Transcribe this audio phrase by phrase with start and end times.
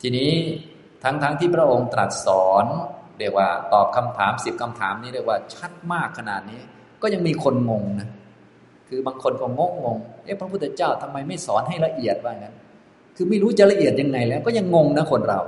[0.00, 0.32] ทีนี้
[1.04, 2.64] ทั้งๆทที่พระองค์ตรัสสอน
[3.18, 6.60] เรียกว่าตอบคำถามสิบคำถามนี้เรียกว่าชัดมากขนาดนี้
[7.02, 8.08] ก็ยังมีคนงงนะ
[8.88, 12.54] คือบางคนก็งงงงเอ๊ะพระพุทธเจ้าทำไมไม่สอนให้ละเอียดว่างั้น
[13.16, 15.40] คือไม่รู้จะละเอียดยังไงแล้ว ก็ยังงงนะคนเรา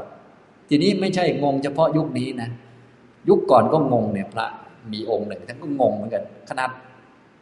[0.68, 2.48] ทีนี้ไม่ใช่งงเฉพาะยุคนี้นะ
[3.28, 4.46] ยุคก่อนก็งงเนี่ยพระ
[4.92, 6.70] มีองค์หนึ่งท่านก็งงเหมือนกัน ขนาด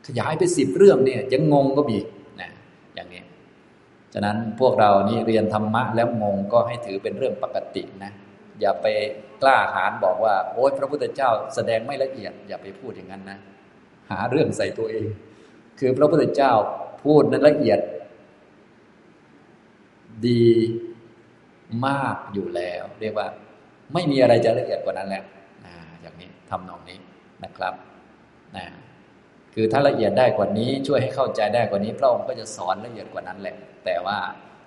[0.07, 1.99] ขยายไปสิบเรื่องเนี่ยยังงงก็มี
[2.41, 2.51] นะ
[2.95, 3.23] อย่างนี้
[4.15, 8.13] ฉะนั้นพวกเรานี่เรียนธรรมะแล้วงงก็ให้ถือเป็นเรื่องปกตินะ
[8.61, 8.87] อย่าไป
[9.43, 13.39] กล้าหาญบอกว่า โอ๊ยพระพุทธเจ้าแสดงไม่ละเอียด อย่าไปพูดอย่างนั้นนะ
[14.11, 15.09] หาเรื่องใส่ตัวเอง
[15.79, 16.53] คือพระพุทธเจ้า
[17.05, 17.81] พูดนั้นละเอียด
[20.29, 20.47] ดี
[21.87, 23.29] มากอยู่แล้ว เรียกว่า
[23.95, 25.25] ไม่มีอะไรจะละเอียดกว่านั้นแล้ว
[26.03, 26.98] อย่างนี้ทำนองนี้
[27.45, 27.75] นะครับ
[28.56, 28.67] นะ
[29.55, 34.19] คือถ้าละเอียดได้กว่านี้ช่วยให้เข้าใจได้กว่านี้พระองค์ก็จะสอนละเอียดกว่านั้นแหละ แต่ว่า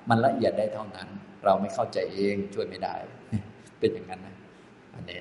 [0.09, 1.08] มันละเอียดได้เท่านั้น
[1.46, 2.96] เราไม่เข้าใจเองช่วยไม่ได้
[3.80, 4.36] เป็นอย่างนั้นนะ
[4.94, 5.20] อันนี้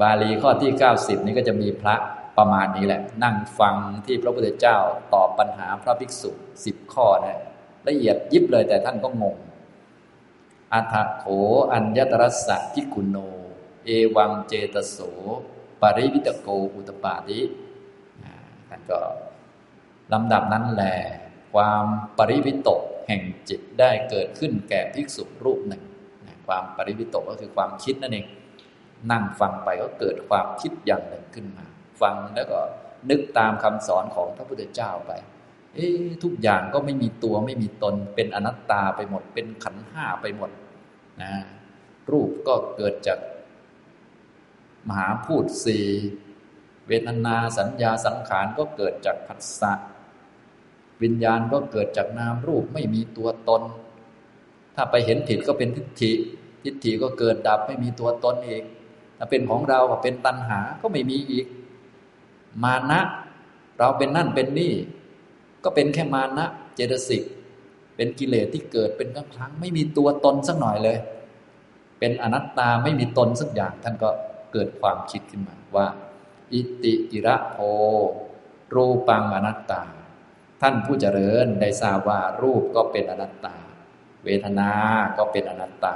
[0.00, 1.96] บาลีข้อที่ 90 นี้ก็จะมีพระ
[2.38, 4.78] ประมาณนี้แหละ นั่งฟังที่พระพุทธเจ้า
[5.14, 6.30] ตอบปัญหาพระภิกษุ
[6.64, 7.38] สิบข้อนะ
[7.88, 9.36] ละเอียดยิบเลยแต่ท่านก็งง
[10.72, 11.24] อัฏโข
[11.72, 13.16] อัญญตรัสสะพิกุโน
[13.84, 14.98] เอวังเจตโส
[15.80, 17.40] ปริวิตโกอุตปาติ
[18.90, 19.00] ก็
[20.12, 20.94] ลำดับนั้นแหละ
[21.54, 21.84] ความ
[22.18, 25.82] ปริวิตกแห่งจิตได้เกิดขึ้นแก่ภิกษุรูปหนึ่ง
[26.46, 28.26] ความปริวิตกก็คือความคิดนั่นเอง
[29.10, 31.66] นั่งฟังไปก็เกิดความคิดอย่างหนึ่งขึ้นมา
[32.00, 32.60] ฟังแล้วก็
[33.10, 35.12] นึกตามคำสอนของพระพุทธเจ้าไป
[35.74, 35.88] เอ๊
[36.22, 40.50] ทุกอย่างก็ไม่มีตัวไม่มีตน เป็นอนัตตาไปหมด เป็นขันห้าไปหมด
[41.22, 41.32] นะ
[42.10, 43.18] รูปก็เกิดจาก
[44.88, 45.86] มหาพูดสี่
[46.88, 49.72] เวทนาสัญญาสังขารก็เกิดจากผัสสะ
[51.02, 53.62] วิญญาณก็เกิดจากนามรูปไม่มีตัวตน
[54.74, 56.12] ถ้าไปเห็นผิดก็เป็นทิฏฐิ
[56.64, 58.62] ทิฏฐิก็เกิดดับไม่มีตัวตนเอง
[59.18, 61.46] ถ้าเป็นของเราก็เป็นตัณหาก็ไม่มีอีก
[62.62, 63.00] มานะ
[63.78, 64.72] เราเป็นนั่นเป็นนี่
[65.64, 67.22] ก็เป็นแค่มานะเจตสิก
[67.96, 70.98] เป็นกิเลสที่เกิดเป็นครั้งครั้งไม่มีตัวตนสักหน่อยเลย
[71.98, 74.10] เป็นอนัตตาไม่มีตนสักอย่างท่านก็
[74.52, 75.86] เกิดความคิดขึ้นมาว่า
[76.52, 77.56] อิติกิระโพ
[78.74, 79.82] รูปังอนัตตา
[80.60, 83.54] ท่านผู้เจริญได้ทราบว่ารูปก็เป็นอนัตตา
[84.24, 84.70] เวทนา
[85.16, 85.94] ก็เป็นอนัตตา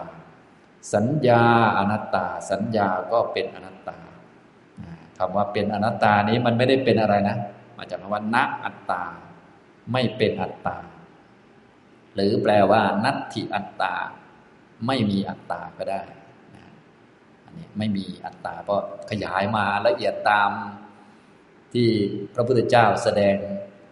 [0.95, 1.45] สัญญา
[1.79, 3.97] อนัตตา สัญญาก็เป็นอนัตตา
[5.19, 7.37] คำว่าเป็นอนัตตานี้มันไม่ได้เป็นอะไรนะ
[7.77, 9.03] มาจากคำว่าณอัตตา
[9.93, 10.77] ไม่เป็นอัตตา
[12.15, 13.95] หรือแปลว่า นัตถิอัตตา
[14.87, 16.03] ไม่มีอัตตาก็ได้
[17.79, 20.51] ไม่มีอัตตาเพราะขยายมาละเอียดตาม
[21.73, 21.89] ที่
[22.35, 23.37] พระพุทธเจ้าแสดง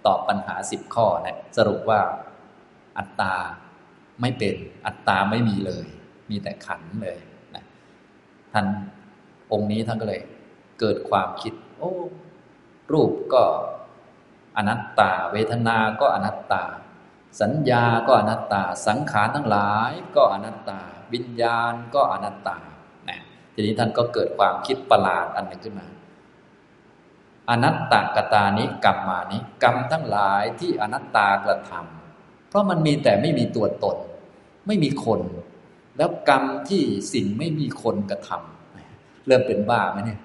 [0.07, 2.01] ตอบปัญหาสิบข้อนะสรุปว่า
[2.99, 3.35] อัตตา
[4.21, 4.55] ไม่เป็น
[4.87, 5.87] อัตตาไม่มีเลย
[6.31, 7.19] มีแต่ขันเลย
[7.55, 7.65] นะ
[8.53, 8.67] ท่าน
[9.53, 10.21] องค์นี้ท่านก็เลย
[10.81, 11.93] เกิดความคิด โอ้
[12.93, 13.45] รูปก็
[14.57, 16.65] อนัตตา เวทนา ก็อนัตตา
[17.41, 20.81] สัญญาก็อนัตตา สังขารทั้งหลาย ก็อนัตตา
[21.13, 22.59] วิญญาณก็อนัตตา
[23.59, 25.87] ทีนี้ท่านก็เกิดความคิดประหลาดอันหนึ่งขึ้นมา
[27.51, 33.97] อนัตตกตานิกรรมมานิกรรมทั้งหลายที่อนัตตากระทำเพราะมันมีแต่ไม่มีตัวตน
[34.67, 35.21] ไม่มีคน
[35.97, 36.83] แล้วกรรมที่
[37.13, 40.21] สิ่งไม่มีคนกระทำเริ่มเป็นบ้าไหมเนี่ย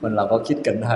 [0.00, 0.94] คนเราก็คิดกันได้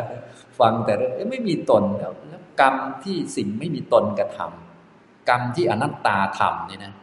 [0.59, 2.75] ฟังแต่เรื่องไม่มีตนแล้วแล้วกรรม
[3.05, 6.95] ที่สิ่งไม่มีตนกระทำกรรมที่อนัตตาทำนี่นะ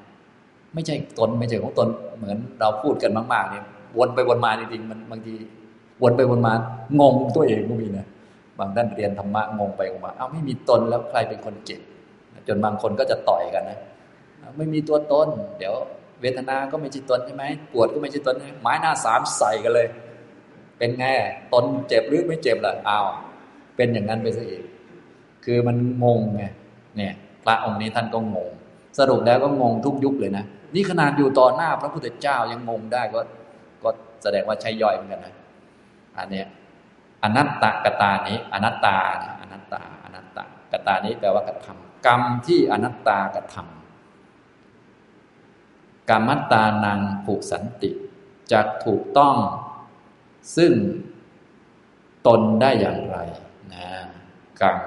[0.74, 3.66] ไม่ใช่ตนไม่ใช่ของตนเหมือนเราพูดกันมากๆเนี่ย
[3.98, 5.36] วนไปวนมาจริงๆมันบางที
[6.04, 6.54] วนไปวนมา
[7.00, 8.08] งงตัวเองก็มีนะ
[8.60, 11.82] บางท่านเรียนธรรมะงงไปงงมา เอาไม่มีตนแล้วใครเป็นคนเจ็บ
[12.48, 13.80] จนบางคนก็จะต่อยกันนะ
[14.58, 15.28] ไม่มีตัวตน
[15.58, 15.76] เดี๋ยว
[16.22, 19.88] เวทนาก็ไม่ใช่ตนใช่ไหมปวดก็ไม่ใช่ตนไม้หน้าสามใส่กันเลย
[20.78, 21.06] เป็นไง
[21.54, 23.06] ตนเจ็บหรือไม่เจ็บล่ะอ้าว
[23.76, 24.64] เป็นอย่างนั้นไปซะอีก
[25.46, 26.44] คือมันงงไง
[26.98, 27.14] เนี่ย
[27.46, 28.52] พระองค์นี้ท่านก็งง
[29.00, 30.46] สรุปแล้วก็งงทุกยุคเลยนะ
[30.76, 33.20] นี่ขนาดอยู่ต่อหน้าพระพุทธเจ้ายังงงได้ก็
[34.24, 35.36] แสดงว่าใช้ย่อยเหมือนกันนะ
[36.18, 36.48] อันเนี้ย
[37.24, 38.98] อนัตตกตานี้อนัตตา
[39.42, 47.92] อนัตตาอนัตตากตานี้แปลว่ากระทำกรรมที่อนัตตากระทำกรรมตานังผูกสันติ
[48.52, 49.36] จะถูกต้อง
[50.58, 50.74] ซึ่ง
[52.28, 53.18] ตนได้อย่างไร
[53.74, 53.88] นะ
[54.62, 54.78] กรรม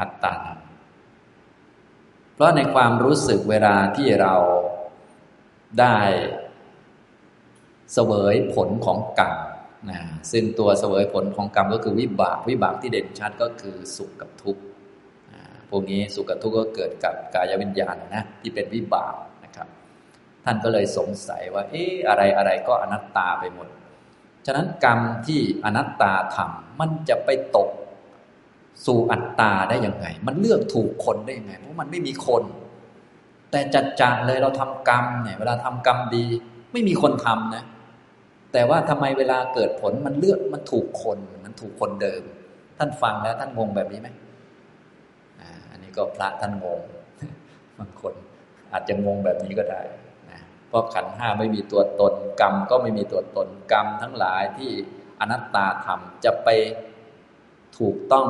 [0.00, 0.60] อัตตานัง
[2.34, 4.34] เพราะในความรู้สึกเวลาที่เรา
[5.80, 5.96] ได้
[7.92, 9.34] เสวยผลของกรรม
[9.90, 9.98] นะ
[10.32, 14.62] ซึ่งตัวเสวยผลของกรรมก็คือวิบากวิบากที่เด่นชัดก็คือสุขกับทุกข์
[15.70, 19.68] พวกนี้สุขกับทุกข์ก็เกิดกับกายวิญญาณนะที่เป็นวิบากนะครับ
[20.44, 23.68] ท่านก็เลยสงสัยว่า เอ๊ะอะไรอะไรก็อนัตตาไปหมด
[24.46, 27.70] ฉะนั้นกรรมที่อนัตตาทำมันจะไปตก
[28.86, 32.42] สู่อัตตาได้ยังไง มันเลือกถูกคนได้ยังไง เพราะมันไม่มีคน
[33.50, 36.26] แต่จัดจานเลยเราทำกรรมเนี่ย เวลาทำกรรมดี
[36.72, 37.64] ไม่มีคนทำนะ
[38.56, 42.22] แต่ว่าทำไมเวลาเกิดผลมันเลือกมันถูกคน มันถูกคนเดิม
[42.78, 44.08] ท่านฟังแล้วท่านงงแบบนี้ไหม
[45.70, 46.80] อันนี้ก็พระท่านงง
[47.78, 48.14] บางคน
[48.72, 49.82] อาจจะงงแบบนี้ก็ได้
[50.30, 54.70] นะเพราะขันห้าไม่มีตัวตน กรรมก็ไม่มีตัวตนกรรมทั้งหลายที่
[55.20, 56.48] อนัตตาทำจะไป
[57.78, 58.26] ถูกต้อง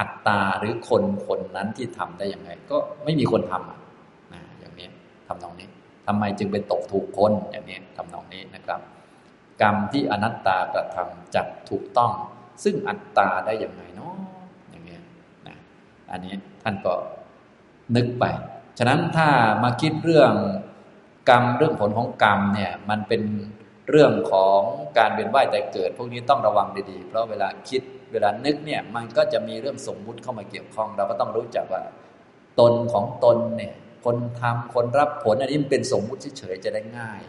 [0.00, 4.88] อัตตาหรือคนคนนั้นที่ทำได้ยังไงก็ไม่มีคนทำนะอย่างนี้
[5.26, 5.68] ทำนองนี้
[6.06, 8.80] ทำไมจึงไปตกถูกคนอย่างนี้ทำนองนี้นะครับ
[9.60, 12.12] กรรมที่อนัตตากระทำจัดถูกต้อง
[12.64, 14.14] ซึ่งอัตตาได้อย่างไงเนาะ
[14.70, 15.02] อย่างนี้ย
[15.46, 15.56] นะ
[16.10, 16.94] อันนี้ท่านก็
[17.96, 18.24] นึกไป
[18.78, 19.28] ฉะนั้นถ้า
[19.62, 20.32] มาคิดเรื่อง
[21.30, 23.22] กรรมเรื่องผลของกรรมเนี่ยมันเป็น
[23.88, 24.60] เรื่องของ
[24.98, 31.82] การเวียนว่ายแต่เกิด พวกนี้ต้องระวังดีๆ เพราะเวลาคิดเวลานึกเนี่ยมันก็จะมีเรื่องสมมุติเข้ามาเกี่ยวข้อง เราก็ต้องรู้จักว่า
[32.60, 33.74] ตนของตนเนี่ย
[34.04, 37.20] คนทำคนรับผลอันนี้มันเป็นสมมุติเฉยๆจะได้ง่าย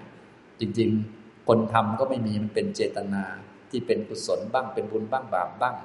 [0.60, 3.24] จริงๆ คนทำก็ไม่มีมันเป็นเจตนา
[3.70, 5.76] ที่เป็นกุศลบ้าง เป็นบุญบ้างบาปบ้าง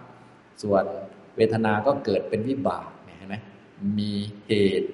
[0.63, 0.85] ส่วน
[1.37, 2.89] เวทนาก็เกิดเป็นวิบาก
[3.19, 3.37] เห็นไหม
[3.99, 4.13] มี
[4.47, 4.91] เหตุ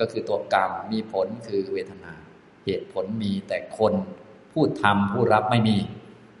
[0.00, 2.12] ก็คือตัวกรรมมีผลคือเวทนา
[2.64, 3.92] เหตุผลมีแต่คน
[4.52, 5.76] พูดทำผู้รับไม่มี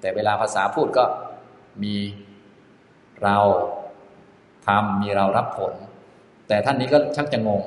[0.00, 1.04] แต่เวลาภาษาพูดก็
[1.82, 1.96] มี
[3.22, 3.38] เรา
[4.66, 5.72] ทำมีเรารับผล
[6.48, 7.62] แต่ท่านนี้ก็ชักจะงง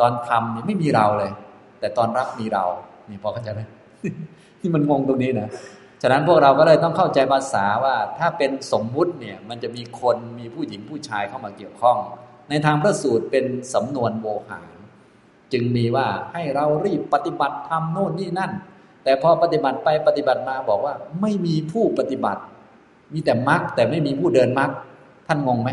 [0.00, 1.32] ตอนทำนี่ไม่มีเราเลย
[1.80, 2.64] แต่ตอนรับมีเรา
[3.10, 3.62] นี่พอเข้าใจไหม
[4.62, 5.48] ที่มันงงตรงนี้นะ
[6.02, 11.98] ฉะนั้นพวกเราก็เลยต้องเข้าใจภาษาว่าถ้าเป็นสมมุติเนี่ยมันจะมีคนมีผู้หญิงผู้ชายเข้ามาเกี่ยวข้อง
[12.48, 13.44] ในทางพระสูตรเป็น
[13.74, 14.74] สำนวนโวหาร
[15.52, 18.52] จึงมีว่าให้เรารีบปฏิบัติทำโน่นนี่นั่น
[19.04, 22.42] แต่พอปฏิบัติไปปฏิบัติมาบอกว่าไม่มีผู้ปฏิบัติ
[23.14, 24.70] มีแต่มรรคแต่ไม่มีผู้เดินมรรค
[25.26, 25.70] ท่านงงไหม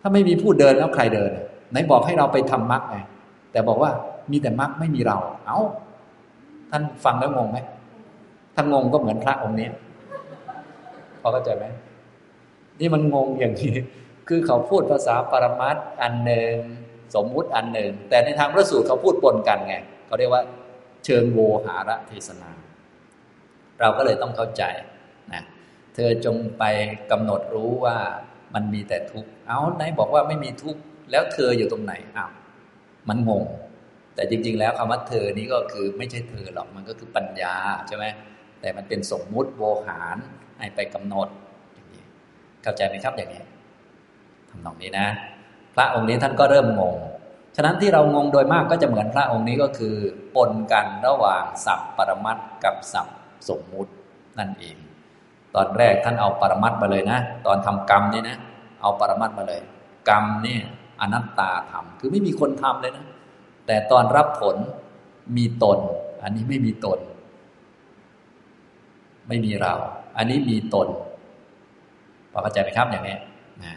[0.00, 1.30] ถ้าไม่มีผู้เดินแล้วใครเดิน
[1.70, 2.98] ไหนบอกให้เราไปทำมรรคไง
[3.52, 3.90] แต่บอกว่า
[4.30, 5.58] มีแต่มรรคไม่มีเรา เอา้า
[6.70, 7.58] ท่านฟังแล้วงงไหม
[8.54, 9.68] ท่านงงก็เหมือนพระองค์นี้
[11.20, 11.64] พอเข้าใจไหม
[12.80, 13.74] นี่มันงงอย่างนี้
[14.28, 16.54] คือเขาพูดภาษาปรมัตอันหนึ่ง
[17.14, 19.76] สมมุติอันหนึ่ง แต่ในทางพระสูตรเขาพูดปนกันไง
[20.06, 20.42] เขาเรียกว่า
[21.04, 22.50] เชิงโวหาระเทศนา
[23.80, 24.62] เราก็เลยต้องเข้าใจ
[25.32, 25.42] นะ
[25.94, 26.64] เธอจงไป
[27.10, 27.96] กำหนดรู้ว่า
[28.54, 30.80] มันมีแต่ทุกข์เอาไหนบอกว่าไม่มีทุกข์
[31.10, 32.30] แล้วเธออยู่ตรงไหนอ้าว
[33.08, 33.44] มันงง
[34.16, 37.54] แต่จริง ๆ แล้วคำว่าเธอนี้ก็คือไม่ใช่เธอหรอกมันก็คือปัญญา
[37.88, 38.04] ใช่ไหม
[38.60, 40.16] แต่มันเป็นสมมุติโวหาร
[40.58, 41.28] ให้ไปกำหนด
[41.74, 42.04] อย่างนี้
[42.62, 43.42] เข้าใจไหมครับอย่างนี้
[44.50, 45.06] ทำนองนี้นะ
[45.74, 46.96] พระองค์นี้ท่านก็เริ่มงง
[47.56, 49.94] ฉะนั้นที่เรางงโดยมากก็จะเหมือนพระองค์นี้ก็คือ
[50.34, 53.08] ปนกันระหว่างสัพปรมัตกับสัพ
[53.48, 53.92] สมมุติ
[54.38, 54.76] นั่นเอง
[55.54, 58.36] ตอนแรกท่านเอาปรมัตมาเลยนะ ตอนทำกรรมนี่นะ
[58.82, 59.60] เอาปรมัตมาเลย
[60.08, 60.62] กรรมเนี่ย
[61.00, 63.04] อนัตตาทำคือไม่มีคนทำเลยนะ
[63.66, 64.56] แต่ตอนรับผล
[65.36, 65.78] มีตน
[66.22, 66.98] อันนี้ไม่มีตน
[69.28, 69.74] ไม่มีเรา
[70.16, 70.88] อันนี้มีตน
[72.32, 73.16] พอเข้าใจไหมครับอย่างนี้
[73.62, 73.74] นะ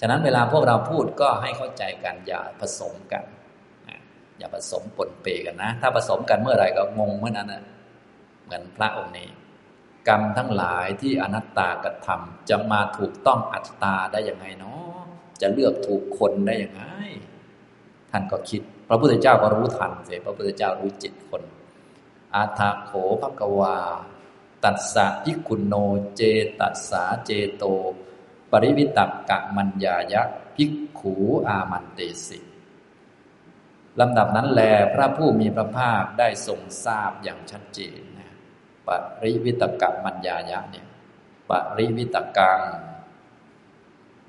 [0.00, 3.24] ฉะนั้นเวลาพวกเราพูดก็ให้เข้าใจกันอย่าผสมกัน
[4.38, 7.62] อย่าผสมปนเปกันนะ ถ้าผสมกันเมื่อไหร่ก็งงเมื่อนั้นนะ
[8.44, 9.28] เหมือนพระองค์นี้
[10.08, 14.96] กรรมทั้งหลายที่อนัตตากระทำจะมาถูกต้องอัตตาได้ยังไงเนาะ
[15.40, 16.82] จะเลือกถูกคนได้ยังไง
[18.10, 21.42] ท่านก็คิด พระพุทธเจ้าก็รู้ทันเสียพระพุทธเจ้ารู้จิตคน
[22.34, 23.78] อาทาโขภกวา
[24.64, 25.74] ตัสสะพิกุโน
[26.14, 26.22] เจ
[26.60, 27.64] ตัสสาเจโต
[28.50, 30.22] ปริวิตักกะมัญญายะ
[30.56, 31.14] พิกขู
[31.48, 32.38] อามันเตสิ
[34.00, 34.60] ลำดับนั้นแล
[34.94, 38.30] พระผู้มีพระภาคได้ทรงทราบอย่างชัดเจนนะ
[38.86, 38.88] ป
[39.22, 40.86] ริวิตกะมัญญายะเนี่ย
[41.50, 42.60] ปริวิตกัง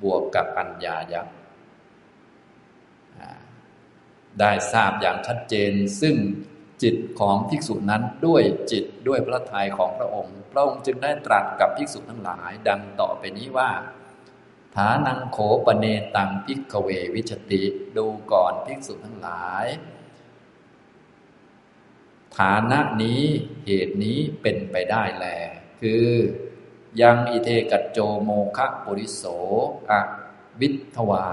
[0.01, 1.21] บวกกับปัญญายะ
[4.39, 6.15] ได้ทราบอย่างชัดเจน ซึ่ง
[6.84, 13.72] จิตของภิกษุนั้นด้วยจิตด้วยพระทัยของพระองค์ พระองค์จึงได้ตรัสกับภิกษุทั้งหลาย ดังต่อไปนี้ว่า
[14.75, 17.63] ฐานังโขปเนตังพิกเววิชติ
[17.98, 19.65] ดูก่อนภิกษุทั้งหลาย
[22.38, 23.24] ฐานะนี้
[23.65, 25.25] เหตุนี้เป็นไปได้แล
[25.82, 26.08] คือ
[27.01, 29.24] ยังอิเทกัจโจโมคะปุริโส
[29.91, 29.94] อ
[30.62, 31.27] วิทวา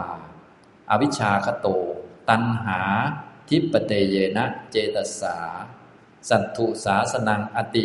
[0.91, 1.69] อาวิชาคโต
[2.29, 2.81] ตันหา
[3.49, 5.37] ทิปเตเยนะเจตสา
[6.31, 7.85] สัตถุสาสนังอติ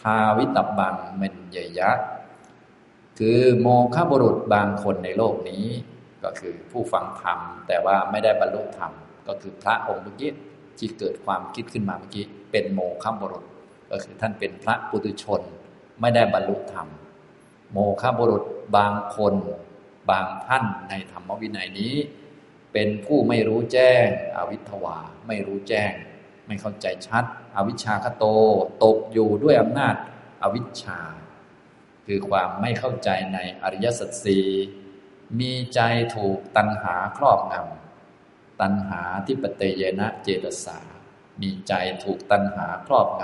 [0.00, 1.90] ทาวิตบังเมนเยยะ
[3.18, 5.66] คือโมฆะบุรุษบางคนในโลกนี้
[6.24, 8.92] ก็คือผู้ฟังธรรม แต่ว่าไม่ได้บรรลุธรรม
[9.28, 10.32] ก็คือพระองค์เมื่อกี้
[10.78, 13.44] ที่เกิดความคิดขึ้นมาเมื่อกี้ เป็นโมฆะบุรุษ
[13.90, 15.40] ก็คือท่านเป็นพระปุถุชน
[16.00, 16.88] ไม่ได้บรรลุธรรม
[17.72, 18.44] โมฆะบุรุษ
[18.76, 19.34] บางคน
[20.10, 21.94] บางท่านในธรรมวินัยนี้
[22.72, 25.92] เป็นผู้ไม่รู้แจ้ง อวิทวา ไม่รู้แจ้ง
[26.46, 27.24] ไม่เข้าใจชัด
[27.56, 28.24] อวิชชาคโต
[28.84, 29.94] ตกอยู่ด้วยอำนาจ
[30.42, 31.00] อวิชชา
[32.06, 34.40] คือความไม่เข้าใจในอริยสัจสี
[35.40, 35.80] มีใจ
[36.16, 40.78] ถูกตัณหาครอบงำตัณหาที่ปเตเยนะเจตสา
[41.40, 41.72] มีใจ
[42.04, 43.22] ถูกตัณหาครอบง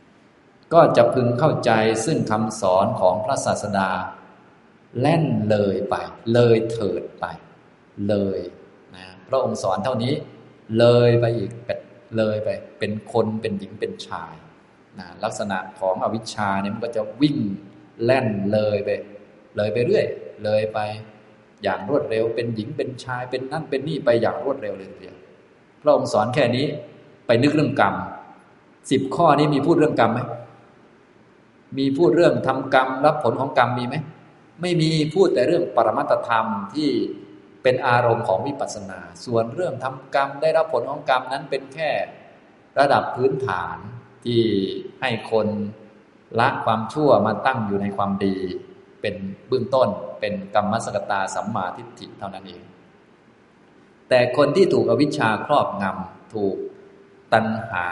[0.00, 1.72] ำก็จะพึงเข้าใจ
[2.04, 3.90] ซึ่งคำสอนของพระศาสดา
[5.00, 5.94] แล่นเลยไป
[6.32, 7.24] เลยเถิดไป
[8.08, 8.40] เลย
[9.28, 10.14] พระองค์สอนเท่านี้
[10.78, 11.50] เลยไปอีก
[12.16, 14.34] เลยไป เป็นคนเป็นหญิงเป็นชาย
[14.98, 17.38] นะลักษณะของอวิชชาเนี่ยมันก็จะวิ่ง
[18.04, 18.90] แล่นเลยไป
[19.56, 20.06] เลยไปเรื่อย
[20.44, 20.78] เลยไป
[21.62, 25.16] อย่างรวดเร็ว เป็นหญิงเป็นชาย เป็นนั่นเป็นนี่ไปอย่างรวดเร็วเลยทีเดียว
[25.82, 26.66] พระองค์สอนแค่นี้
[27.26, 27.94] ไปนึกเรื่องกรรม
[28.90, 30.20] สิบข้อนี้มีพูดเรื่องกรรมไหม
[31.78, 33.96] มีพูดเรื่องทำกรรมรับผลของกรรมมีไหม
[34.60, 36.90] ไม่มีพูดแต่เรื่องปรมัตธรรมที่
[37.64, 41.90] เป็นอารมณ์ของวิปัสสนา ส่วนเรื่องทำกรรมได้รับผลของกรรมนั้นเป็นแค่
[42.78, 43.76] ระดับพื้นฐาน
[44.24, 44.42] ที่
[45.00, 45.48] ให้คน
[46.40, 48.36] ละความชั่วมาตั้งอยู่ในความดี
[49.00, 49.14] เป็น
[49.48, 49.88] เบื้องต้น
[50.20, 52.62] เป็นกรรมสกตาสัมมาทิฏฐิเท่านั้นเอง
[54.08, 56.56] แต่คนที่ถูกอวิชชาครอบงำถูก
[57.32, 57.86] ตัณหา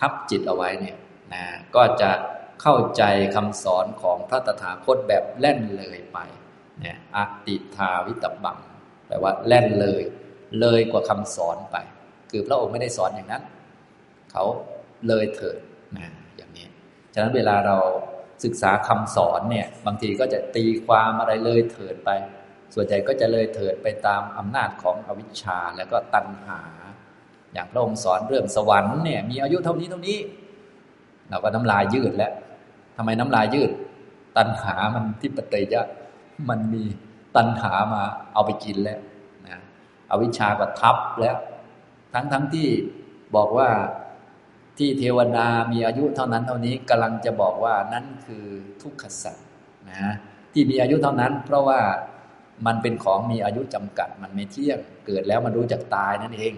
[0.00, 0.96] ทับจิตเอาไว้เนี่ย
[1.32, 1.44] นะ
[1.74, 2.10] ก็จะ
[2.62, 3.02] เข้าใจ
[3.34, 6.18] คำสอนของพระตถาคตแบบแล่นเลยไป
[6.80, 8.58] เนี่ยอติทาวิตบัง
[9.08, 10.02] แปลว่าแล่นเลย
[10.60, 11.76] เลยกว่าคำสอนไป
[12.30, 13.42] คือพระองค์ไม่ได้สอนอย่างนั้น
[14.32, 14.44] เขา
[15.08, 15.58] เลยเถิด
[15.96, 16.66] นะอย่างนี้
[17.14, 17.78] ฉะนั้นเวลาเรา
[18.44, 22.10] ศึกษาคำสอนเนี่ยบางทีก็จะตีความอะไรเลยเถิดไป
[22.74, 26.60] ส่วนใหญ่ก็จะเลยเถิดไปตามอำนาจของอวิชชาแล้วก็ตัณหา
[27.52, 30.18] อย่างพระองค์สอนเรื่องสวรรค์เนี่ยมีอายุเท่านี้เท่านี้
[31.30, 32.32] เราก็น้ำลายยืดแล้ว
[32.96, 33.70] ทำไมน้ำลายยืด
[34.36, 35.86] ตัณหามันที่ปฏิยะ
[36.48, 36.84] มันมี
[37.36, 38.02] ตัณหามา
[38.34, 39.00] เอาไปกินแล้ว
[39.48, 39.60] นะ
[40.10, 41.36] อวิชชาก็ทับแล้ว
[42.14, 42.68] ทั้งทั้งที่
[43.36, 43.68] บอกว่า
[44.78, 48.46] ที่เทวดามีอายุเท่านั้นเท่านี้กำลังจะบอกว่านั่นคือ
[48.82, 49.46] ทุกขสัตว์
[49.90, 50.12] นะ
[50.52, 51.80] ที่มีอายุเท่านั้น เพราะว่า
[52.66, 56.52] มันเป็นของมีอายุจำกัด มันไม่เที่ยงเกิดแล้วมันรู้จักตายนั่นเอง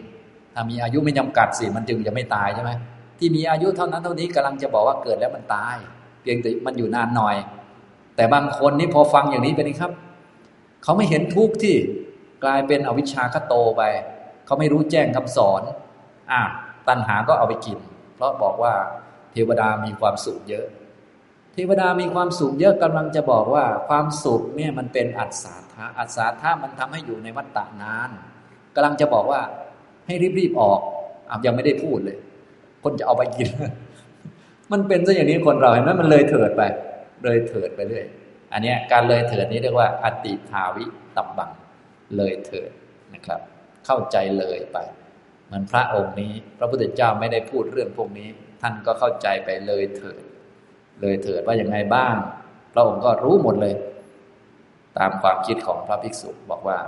[0.55, 2.71] ถ้ามีอายุไม่จำกัดสิมันจึงจะไม่ตายใช่ไหม
[3.19, 5.77] ที่มีอายุเท่านั้นเท่านี้กำลังจะบอกว่าเกิดแล้วมันตาย
[6.23, 7.37] เพียงแต่มันอยู่นานหน่อย
[8.17, 9.93] แต่บางคนนี่พอฟังอย่างนี้ไปนี่ครับ
[10.83, 11.75] เขาไม่เห็นทุกข์ที่
[12.45, 13.83] กลายเป็นอวิชชาคโตไป
[14.47, 15.63] เขาไม่รู้แจ้งคำสอน
[16.31, 16.41] อะ
[16.89, 17.79] ตัณหาก็เอาไปกิน
[18.17, 18.75] เพราะบอกว่า
[19.33, 20.67] เทวดามีความสุขเยอะ
[21.53, 28.11] เทวดามีความสุขเยอะกำลังจะบอกว่า ความสุขเนี่ยมันเป็นอัศาธาอัศาธามันทำให้อยู่ในวัฏฏานาน
[28.75, 29.41] กำลังจะบอกว่า
[30.07, 30.81] ให้รีบๆออก
[31.31, 32.17] อะยังไม่ได้พูดเลย
[32.83, 33.49] คนจะเอาไปกิน
[34.73, 36.63] มันเป็นซะอย่างนี้คนเราเห็นไหมมันเลยเถิดไป
[37.25, 38.07] เลยเถิดไปเรื่อย
[38.53, 40.85] อันนี้การเลยเถิดนี้เรียกว่าอติทาวิ
[41.17, 41.51] ตับบัง
[42.17, 42.71] เลยเถิด
[43.15, 43.41] นะครับ
[43.87, 44.79] เข้าใจเลยไป
[45.51, 48.29] มันพระองค์นี้ พระพุทธเจ้าไม่ได้พูดเรื่องพวกนี้
[48.63, 50.23] ท่านก็เข้าใจไปเลยเถิด
[51.01, 52.15] เลยเถิดว่าอย่างไงบ้าง
[52.73, 53.75] พระองค์ก็รู้หมดเลย
[54.99, 56.79] ตามความคิดของพระภิกษุบอกว่า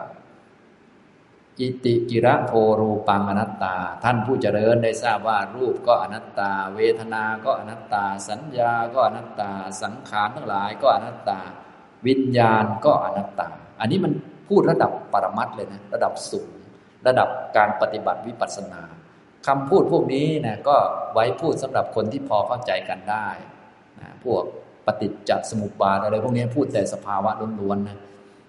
[1.58, 9.50] กิติกิระโพรูปังอนัตตา ท่านผู้เจริญได้ทราบว่ารูปก็อนัตตา เวทนาก็อนัตตา สัญญาก็อนัตตา
[9.82, 11.40] สังขารทั้งหลายก็อนัตตา
[12.06, 13.48] วิญญาณก็อนัตตา
[13.80, 14.12] อันนี้มัน
[14.48, 16.50] พูดระดับปรมัตเลยนะระดับสูง
[17.06, 18.82] ระดับการปฏิบัติวิปัสสนา
[19.46, 20.76] คำพูดพวกนี้นะก็
[21.12, 23.28] ไว้พูดสำหรับคนที่พอเข้าใจกันได้
[24.00, 24.42] นะพวก
[24.86, 27.98] ปฏิจจสมุปบาทอะไรพวกนี้พูดแต่สภาวะล้วนๆนะ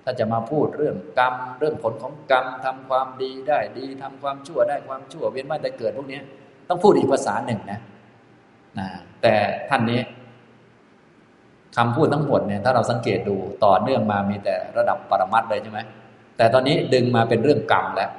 [0.10, 6.20] ถ้าจะมาพูดเรื่องกรรม เรื่องผลของกรรมทำความดีได้ดีทำความชั่วได้ความชั่วเวียนว่ายแต่เกิดพวกนี้
[6.70, 7.80] ต้องพูดอีกภาษาหนึ่งนะ
[8.80, 8.88] นะ
[9.22, 9.36] แต่
[9.70, 10.00] ท่านนี้
[11.78, 13.36] คำพูดทั้งหมดเนี่ยถ้าเราสังเกตดู
[13.66, 15.80] ต่อเนื่องมามีแต่ระดับปรมัตเลยใช่ไหม
[16.38, 18.12] แต่ตอนนี้ดึงมาเป็นเรื่องกรรมแล้ว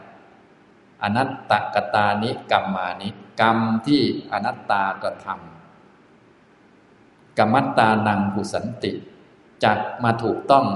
[1.03, 3.09] อนัตตกตานิกรรมมานิ
[3.41, 8.93] กรรมที่อนัตตากระทำกรรมตานังหุสันติ
[9.65, 10.67] จัดมาถูกต้อง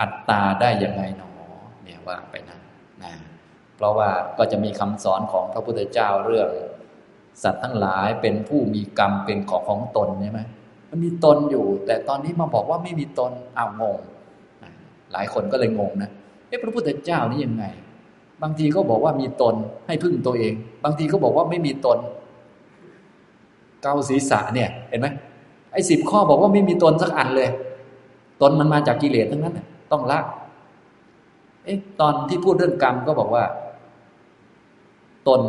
[0.00, 1.30] อัตตาได้ยังไงหนอ
[1.84, 2.58] เนี่ยว่าไปนะ
[3.02, 3.12] นะ
[3.76, 6.48] เพราะว่าก็จะมีคำสอนของพระพุทธเจ้าเรื่อง
[7.42, 10.40] สัตว์ทั้งหลายเป็นผู้มีกรรมเป็นของของตนใช่ไหม
[10.90, 13.98] มันมีตนอยู่ แต่ตอนนี้มาบอกว่าไม่มีตนอ้าวงง
[15.12, 16.10] หลายคนก็เลยงงนะ
[16.48, 17.64] เอ๊ะพระพุทธเจ้านี่ยังไง
[18.42, 19.54] บางทีก็บอกว่ามีตน
[19.86, 21.98] ให้พึ่งตัวเอง บางทีก็บอกว่าไม่มีตน
[23.82, 25.08] เกาศีรษะเนี่ยเห็นไหม
[25.72, 27.50] ไอ้สิบข้อบอกว่าไม่มีตนสักอันเลย
[28.42, 29.60] ตนมันมาจากกิเลสทั้งนั้น
[29.92, 30.20] ต้องละ
[31.64, 33.44] เอ๊ะตอนที่พูดเรื่องกรรมก็บอกว่า
[35.28, 35.40] ตน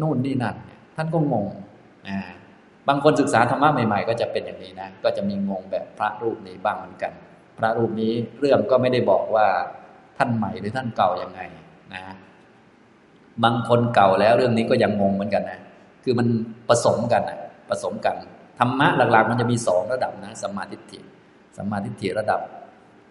[0.00, 0.56] นู่นนี่นั่น
[0.96, 1.46] ท่านก็งง
[2.08, 2.18] อ่า
[2.88, 7.12] บางคนศึกษาธรรมะใหม่ๆ ก็จะเป็นอย่างนี้นะ ก็จะมีงงแบบพระรูปนี้บ้างเหมือนกัน
[7.58, 9.46] พระรูปนี้เรื่องก็ไม่ได้บอกว่า
[10.18, 11.40] ท่านใหม่หรือท่านเก่ายังไง
[11.94, 12.02] นะ
[13.44, 15.60] บางคนเก่าแล้วเรื่องนี้ก็ยังงงเหมือนกันนะ
[16.04, 16.26] คือมัน
[16.68, 17.38] ผสมกันนะ
[17.70, 18.16] ผสมกัน
[18.58, 21.00] ธรรมะหลักๆ มันจะมีสองระดับนะสัมมาทิฏฐิ
[21.56, 22.40] สัมมาทิฏฐิระดับ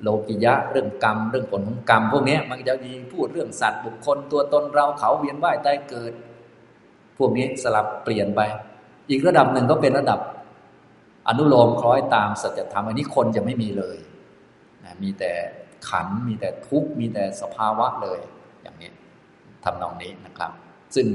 [0.02, 6.14] โลกิยะเรื่องกรรม เรื่องผลของกรรม พวกนี้มันจะมีพูดเรื่องสัตว์บุคคลตัวตนเราเขาเวียนว่ายตายเกิด
[7.18, 8.42] พวกนี้สลับเปลี่ยนไป
[9.10, 10.20] อีกระดับหนึ่งก็เป็นระดับ
[11.28, 13.98] อนุโลมคล้อยตามสัจธรรมอันนี้คนจะไม่มีเลย
[14.84, 15.32] นะมีแต่
[15.90, 18.20] ขันมีแต่ทุกข์มีแต่สภาวะเลย
[18.62, 18.92] อย่างนี้
[19.64, 20.52] ทำนองนี้นะครับ
[20.96, 21.08] ซึ่ง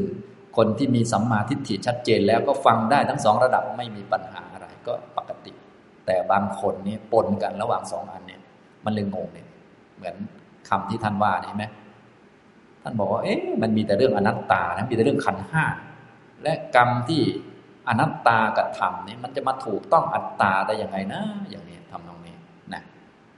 [0.57, 5.53] คนที่มีสัมมาทิฏฐิชัดเจนแล้วก็ฟังได้ทั้งสองระดับไม่มีปัญหาอะไรก็ปกติ
[6.07, 8.42] แต่บางคนนี่ปนกันระหว่างสองอันเนี่ย
[8.85, 9.47] มันเลยงงเนี่ย
[9.97, 10.15] เหมือน
[10.69, 11.65] คำที่ท่านว่านี่ไหม
[12.83, 15.65] ท่านบอกว่า เอ๊ะมันมีแต่เรื่องอนัตตานะมีแต่เรื่องขันห้า
[16.43, 17.23] และกรรมที่
[17.89, 22.37] อนัตตากับธรรมนี่มันจะมาถูกต้องอัตตาได้ยังไงนะ อย่างนี้ทำตรงนี้
[22.73, 22.83] นะ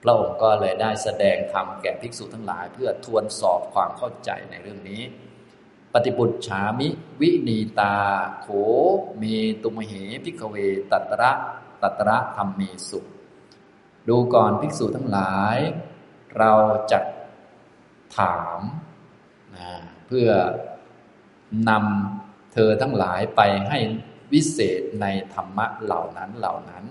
[0.02, 5.02] พระองค์ก็เลยได้แสดงธรรมแก่ภิกษุทั้งหลาย เพื่อทวนสอบความเข้าใจในเรื่องนี้
[5.94, 6.88] ปฏิบุตรฉามิ
[7.20, 7.94] วินีตา
[8.40, 8.46] โข
[9.18, 9.24] เม
[9.62, 9.92] ตุมเห
[10.24, 10.56] พิกเว
[10.92, 11.32] ตัตระ
[11.82, 13.00] ตัตระธรรมเมสุ
[14.08, 15.56] ดูก่อนภิกษุทั้งหลาย
[16.38, 16.52] เรา
[16.92, 17.00] จะ
[18.18, 18.58] ถาม
[19.56, 19.70] นะ
[20.06, 20.28] เพื่อ
[21.68, 23.78] นำเธอทั้งหลายไปให้
[24.32, 26.84] วิเศษในธรรมะเหล่านั้นเหล่านั้น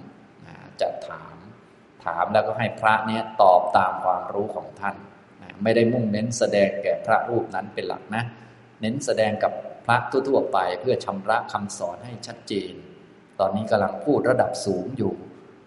[0.82, 1.36] จะถาม
[2.06, 4.96] ถามแล้วก็ให้พระเนี้ยตอบตามความรู้ของท่าน
[5.64, 8.24] ไม่ได้มุ่งเน้นแสดงแก่พระรูปนั้นเป็นหลักนะ
[8.82, 9.54] เน้นแสดงกับ
[9.86, 12.74] พระทั่วๆไปเพื่อชำระคำสอนให้ชัดเจน
[13.40, 15.14] ตอนนี้กำลังพูดระดับสูงอยู่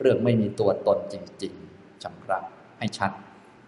[0.01, 2.39] เรื่องไม่มีตัวตนจริง ๆชำระ
[2.79, 3.11] ให้ชัด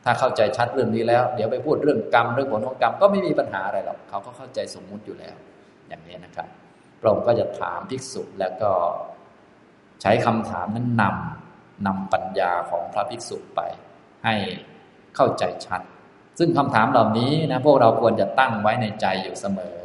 [0.04, 5.36] ถ้าเข้าใจชัดเรื่องนี้แล้ว เดี๋ยวไปพูดเรื่องกรรมเรื่องผลของกรรมก็ไม่มีปัญหาอะไรหรอกเขาก็เข้าใจสมมุติอยู่แล้ว
[5.88, 6.48] อย่างนี้นะครับ
[7.00, 8.70] พระองค์ก็จะถามภิกษุแล้วก็
[10.02, 13.60] ใช้คำถามนั้นนำนำปัญญาของพระภิกษุไป
[14.24, 14.34] ให้
[15.16, 15.80] เข้าใจชัด
[16.38, 19.80] ซึ่งคำถามเหล่านี้นะพวกเราควรจะตั้งไว้ในใจอยู่เสมอ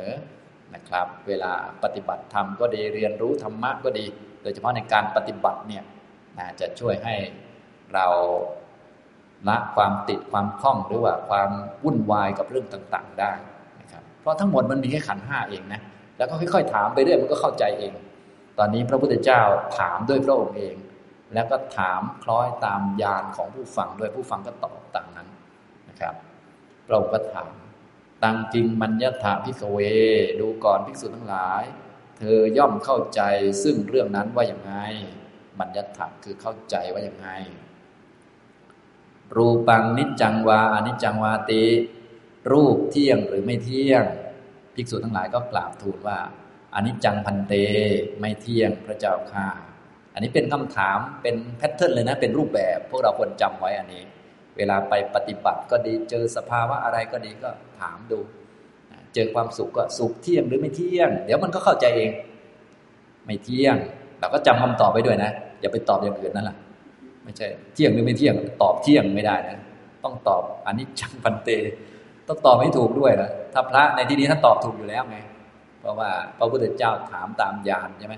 [0.76, 1.52] นะครับ เวลา
[1.84, 4.06] ปฏิบัติธรรมก็ดีเรียนรู้ธรรมะก็ดี
[4.42, 5.84] โดยเฉพาะในการปฏิบัติเนี่ย
[6.38, 7.16] นะจะช่วยให้
[7.94, 8.08] เรา
[9.48, 11.50] ละความติดความคล่องหรือว่าความ
[11.84, 13.32] วุ่นวายกับเรื่องต่าง ๆ ได้
[13.82, 15.82] นะครับเพราะทั้งหมดมันมีแค่ขันห้าเองนะ
[16.18, 17.94] แล้วก็ค่อย ๆ ถามไปเรื่อยมันก็เข้าใจเอง
[18.58, 19.42] ตอนนี้พระพุทธเจ้า
[19.80, 20.76] ถามด้วยพระองค์เอง
[21.34, 25.28] แล้วก็ถามคล้อยตามญาณของผู้ฟังด้วยผู้ฟังก็ตอบตามนั้น
[25.90, 26.16] นะครับ
[26.88, 27.52] พระองค์ก็ถาม
[28.24, 29.78] ตังจริงมัญญถาพิกเว
[30.40, 31.64] ดูก่อนภิกษุทั้งหลาย
[32.18, 33.22] เธอย่อมเข้าใจ
[33.64, 34.74] ซึ่งเรื่องนั้นว่าอย่างไง
[35.60, 37.28] มัญญถาคือเข้าใจว่าอย่างไง
[39.36, 41.64] รูปังนิจจังวาอนิจจังวาติ
[42.52, 44.04] รูปเที่ยงหรือไม่เที่ยง
[44.76, 46.20] ภิกษุทั้งหลายก็กราบทูลว่า
[46.74, 47.54] อนิจจัง ภันเต
[48.20, 49.48] ไม่เที่ยงพระเจ้าข้า
[50.14, 54.04] อันนี้เป็นคำถามเป็น pattern เลยนะ เป็นรูปแบบ พวกเราควรจำไว้อันนี้
[54.58, 58.20] เวลาไปปฏิบัติก็ดีเจอสภาวะอะไรก็ดีก็ถามดู
[59.14, 62.12] เจอความสุขก็สุขเที่ยงหรือไม่เที่ยง เดี๋ยวมันก็เข้าใจเอง
[63.26, 63.78] ไม่เที่ยง
[64.24, 65.32] เราก็จำคำตอบไปด้วยนะ
[65.62, 66.58] อย่าไปตอบอย่างอื่นนั่นแหละ
[67.24, 69.60] ไม่ใช่ เที่ยงหรือไม่เที่ยง ตอบเที่ยงไม่ได้นะ
[70.04, 71.50] ต้องตอบอันนี้จังพันเต
[72.28, 75.18] ต้องตอบให้ถูกด้วยนะถ้าพระในที่นี้ท่านตอบถูกอยู่แล้วไง
[75.80, 78.16] เพราะว่าพระพุทธเจ้าถามตามญาณใช่ไหม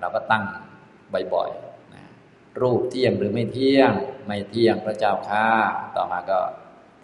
[0.00, 0.44] เราก็ตั้ง
[1.34, 2.04] บ่อยๆนะ
[2.60, 3.92] รูปเที่ยงหรือไม่เที่ยง
[4.26, 5.46] ไม่เที่ยงพระเจ้าข้า
[5.96, 6.38] ต่อมาก็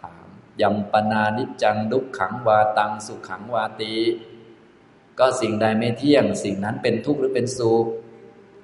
[0.02, 0.26] ถาม
[0.62, 3.94] ยำปนานิจจังดุขขังวาตังสุขขังวาตี
[5.18, 7.86] ก็สิ่งใดไม่เที่ยง สิ่งนั้นเป็นทุกข์หรือเป็นสุข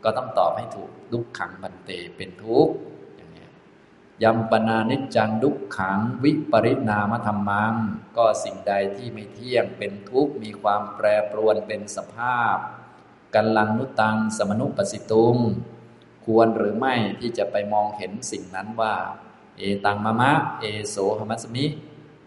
[0.04, 2.74] ก็ต้องตอบให้ถูกดุขขังบันเตเป็นทุกข์
[4.22, 7.74] ยัมปนานิจจังดุขขังวิปริณามธรรมัง
[8.16, 12.56] ก็สิ่งใดที่ไม่เที่ยงเป็นทุกข์มีความแปรปรวนเป็นสภาพ
[13.34, 15.36] กัลลังนุตังสมนุปสิตุง
[16.24, 18.94] ควรหรือไม่ที่จะไปมองเห็นสิ่งนั้นว่า
[19.58, 21.64] เอตังมะมะ เอโสหมัสมิ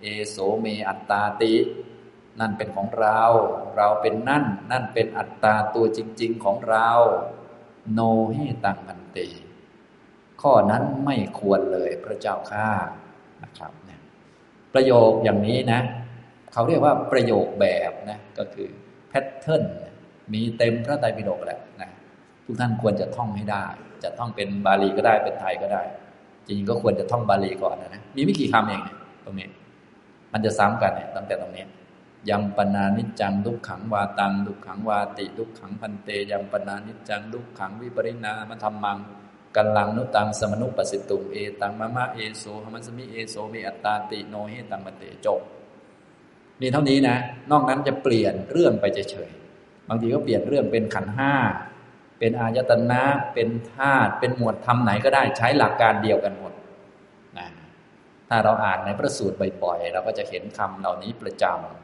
[0.01, 1.53] เอโสเมอัตตาติ
[2.39, 3.21] นั่นเป็นของเรา
[3.75, 6.89] เราเป็นนั่น นั่นเป็นอัตตาตัวจริง ๆของเรา
[7.91, 7.99] โน
[8.33, 9.17] เฮตังมันเต
[10.41, 12.69] ข้อนั้นไม่ควรเลยพระเจ้าข้า
[13.43, 14.01] นะครับเนี่ย
[14.73, 15.81] ประโยคอย่างนี้นะ
[16.53, 18.67] เขาเรียกว่าประโยคแบบนะก็คือ
[19.09, 19.63] แพทเทิร์น
[20.33, 21.89] มีเต็มพระไตรปิฎกแหละนะ
[22.45, 23.65] ทุกท่านควรจะท่องให้ได้
[24.03, 25.83] จะท่องเป็นบาลีก็ได้เป็นไทยก็ได้
[26.45, 28.81] จริงๆก็ควรจะท่องบาลีก่อนนะนะมีไม่กี่คำเอง
[29.25, 29.47] ตรงนี้
[30.33, 31.65] มันจะซ้ำกันเนี่ยตั้งแต่ตรงนี้
[32.29, 38.97] ยังปนานิจังดุขขังวาตังดุขขังวาติดุขขังพันเตยังปนานิจังดุขขังวิปริณามธรรมัง
[39.55, 45.41] กัลลังนุตังสมนุปสิตุงเอตังมะมะเอโสหมัสมิเอโสเมอัตตาติโนเฮตังมเตจบ
[46.61, 47.17] มีเท่านี้นะ
[47.51, 51.33] นอกนั้นจะเปลี่ยนเรื่องไปเฉยๆบางทีก็เปลี่ยนเรื่องเป็นขันห้า
[52.19, 56.53] เป็นอายตนะเป็นธาตุเป็นหมวดธรรมไหนก็ได้ใช้หลักการเดียวกันหมด
[57.37, 57.47] นะ
[58.29, 61.82] ถ้าเราอ่านในพระสูตรบ่อยๆเราก็จะเห็นคำเหล่านี้ประจำ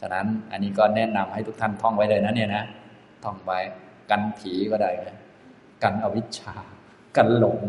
[0.00, 2.64] ฉะนั้นอันนี้ก็แนะนำให้ทุกท่านท่องไว้เลยนะเนี่ยนะ
[3.24, 3.58] ท่องไว้
[4.10, 5.16] กันผีก็ได้นะ
[5.82, 6.56] กันอวิชชา
[7.16, 7.60] กันหลง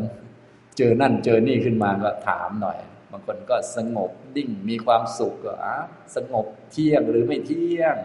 [0.77, 2.77] เจอนั่นเจอนี่ขึ้นมาก็ถามหน่อย
[3.11, 5.75] บางคนก็สงบดิ่งมีความสุขก็อะ
[6.15, 7.95] สงบเที่ยงหรือไม่เที่ยง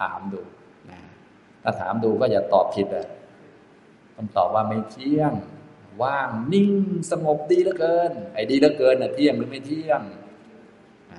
[0.00, 0.42] ถามดู
[0.90, 1.00] นะ
[1.62, 3.08] ถ้าถามดูก็อย่าตอบผิดอะ
[4.16, 5.32] ต้องตอบว่าไม่เที่ยง
[6.02, 6.72] ว่างนิ่ง
[7.10, 10.00] สงบดีเหลือเกิน ไอ้ดีเหลือเกินน่ะเที่ยงหรือไม่เที่ยง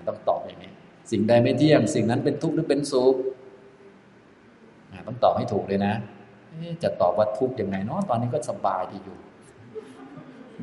[0.08, 0.74] ต้องตอบอย่างนี้
[1.12, 3.16] สิ่งใดไม่เที่ยง สิ่งนั้นเป็นทุกข์หรือเป็นสุข
[5.08, 5.94] ต้องตอบให้ถูกเลยนะ
[6.84, 9.18] จะตอบว่าทุกข์ยังไงเนาะตอนนี้ก็สบายดีอยู่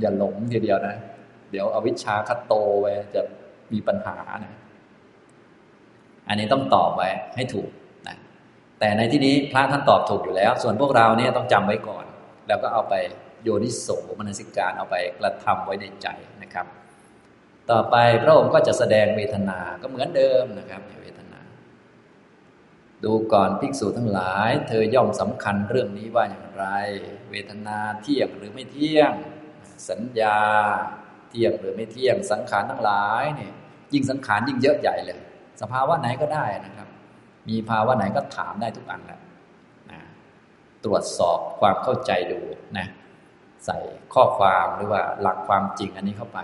[0.01, 0.97] อย่าหลงทีเดียวนะ
[1.51, 3.21] เดี๋ยวอวิชชาคัตโตไว้จะ
[3.73, 4.55] มีปัญหานะ
[6.29, 7.69] อันนี้ต้องตอบไว้ให้ถูก
[8.09, 8.17] นะ
[8.81, 12.05] แต่ในที่นี้พระท่านตอบถูกอยู่แล้ว ส่วนพวกเราเนี่ยต้องจำไว้ก่อน
[12.49, 12.95] แล้วก็เอาไป
[13.43, 16.09] โยนิโสมนสิการเอาไปกระทำไว้ในใจ
[16.43, 16.67] นะครับ
[17.71, 21.41] ต่อไปพระองค์ก็จะแสดงเวทนาก็เหมือนเดิมนะครับเวทนา
[23.05, 26.67] ดูก่อนภิกษุทั้งหลาย เธอย่อมสำคัญเรื่องนี้ว่าอย่างไร
[27.31, 29.13] เวทนาเที่ยงหรือไม่เที่ยง
[29.91, 30.39] สัญญา
[31.31, 33.53] เที่ยงหรือไม่เที่ยง สังขารทั้งหลายเนี่ย
[33.93, 35.19] ยิ่งสังขารยิ่งเยอะใหญ่เลย
[35.61, 36.89] สภาวะไหนก็ได้นะครับ
[37.49, 39.21] มีภาวะไหนก็ถามได้ทุกอันแหละ
[39.91, 40.01] นะ
[40.85, 42.41] ตรวจสอบความเข้าใจดู
[42.79, 42.87] นะ
[43.67, 43.77] ใส่
[44.15, 46.41] ข้อความหรือว่าหลักความจริงอันนี้เข้าไป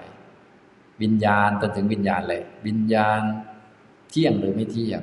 [1.03, 3.21] วิญญาณจนถึงวิญญาณเลย วิญญาณ
[4.11, 5.03] เที่ยงหรือไม่เที่ยง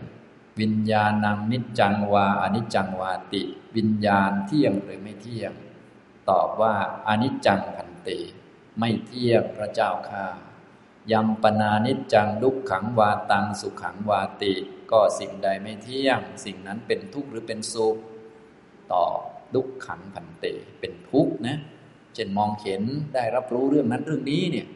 [0.61, 3.43] วิญญาณังนิจจังวาอนิจจังวาติ
[3.75, 5.51] วิญญาณเที่ยงหรือไม่เที่ยง
[6.29, 6.75] ตอบว่า
[7.07, 8.19] อนิจจังพันติ
[8.79, 10.25] ไม่เที่ยงพระเจ้าข้า
[11.11, 14.53] ยัมปนานิจจังดุขขังวาตังสุขขังวาติ
[14.91, 17.97] ก็สิ่งใดไม่เที่ยง สิ่งนั้นเป็นทุกข์หรือเป็นสุข
[18.93, 19.19] ตอบ
[19.55, 21.57] ดุขขังพันติเป็นทุกข์นะ
[22.13, 22.83] เช่นมองเห็น
[23.13, 24.67] ได้รับรู้เรื่องนั้นเรื่องนี้เนี่ย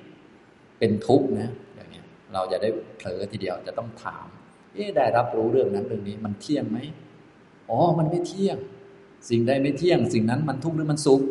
[0.82, 2.02] เป็นทุกข์นะอย่างนี้
[2.34, 4.28] เราจะได้เผลอทีเดียวจะต้องถาม
[4.74, 6.78] เอ๊ได้รับรู้เรื่องนั้นเรื่องนี้มันเที่ยงไหม
[7.70, 8.58] อ๋อ มันไม่เที่ยง
[9.30, 11.22] สิ่งใดไม่เที่ยง สิ่งนั้นมันทุกข์หรือมันสุข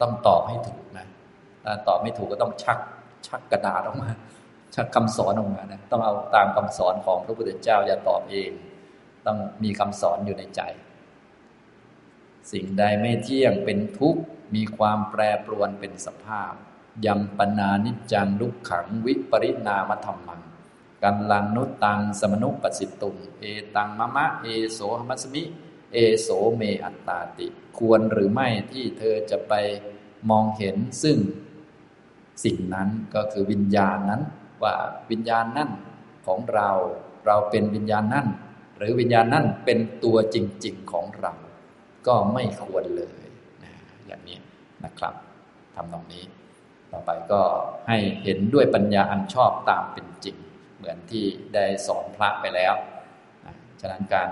[0.00, 1.06] ต้องตอบให้ถูกนะ
[1.64, 2.78] ถ้าตอบไม่ถูกก็ต้องชัก
[3.26, 4.10] ชักกระดาษออกมา
[4.74, 8.50] ชักคำสอนออกมานะต้องเอาตามคำสอนของพระพุทธเจ้าอย่าตอบเอง
[9.26, 10.60] ต้องมีคำสอนอยู่ในใจ
[12.52, 14.20] สิ่งใดไม่เที่ยงเป็นทุกข์
[14.54, 16.52] มีความแปรปรวนเป็นสภาพ
[17.04, 20.40] ยำปนานิจจังลุกขังวิปริณามธรรมัง
[21.02, 23.44] กัลลังนุตังสมนุปสิตุงเอ
[23.76, 25.42] ตังมะมะเอโสหมัสมิ
[25.92, 27.46] เอโสเมอัตตาติ
[27.78, 29.52] ควรหรือไม่ที่เธอจะไป
[30.30, 31.18] มองเห็นซึ่ง
[32.44, 34.22] สิ่งนั้นก็คือวิญญาณนั้น
[34.62, 34.74] ว่า
[35.10, 35.70] วิญญาณนั่น
[36.26, 36.70] ของเรา
[37.26, 38.28] เราเป็นวิญญาณนั่น
[38.76, 41.32] หรือวิญญาณนั่นเป็นตัวจริง ๆของเรา
[42.06, 43.26] ก็ไม่ควรเลย
[43.62, 43.72] นะ
[44.06, 44.38] อย่างนี้
[44.84, 45.14] นะครับ
[45.74, 46.24] ทำตรงนี้
[46.92, 47.42] ต่อไปก็
[47.88, 50.36] ให้เห็นด้วยปัญญาอันชอบตามเป็นจริง
[50.76, 52.74] เหมือนที่ได้สอนพระไปแล้ว
[53.80, 54.28] ฉะนั้นการ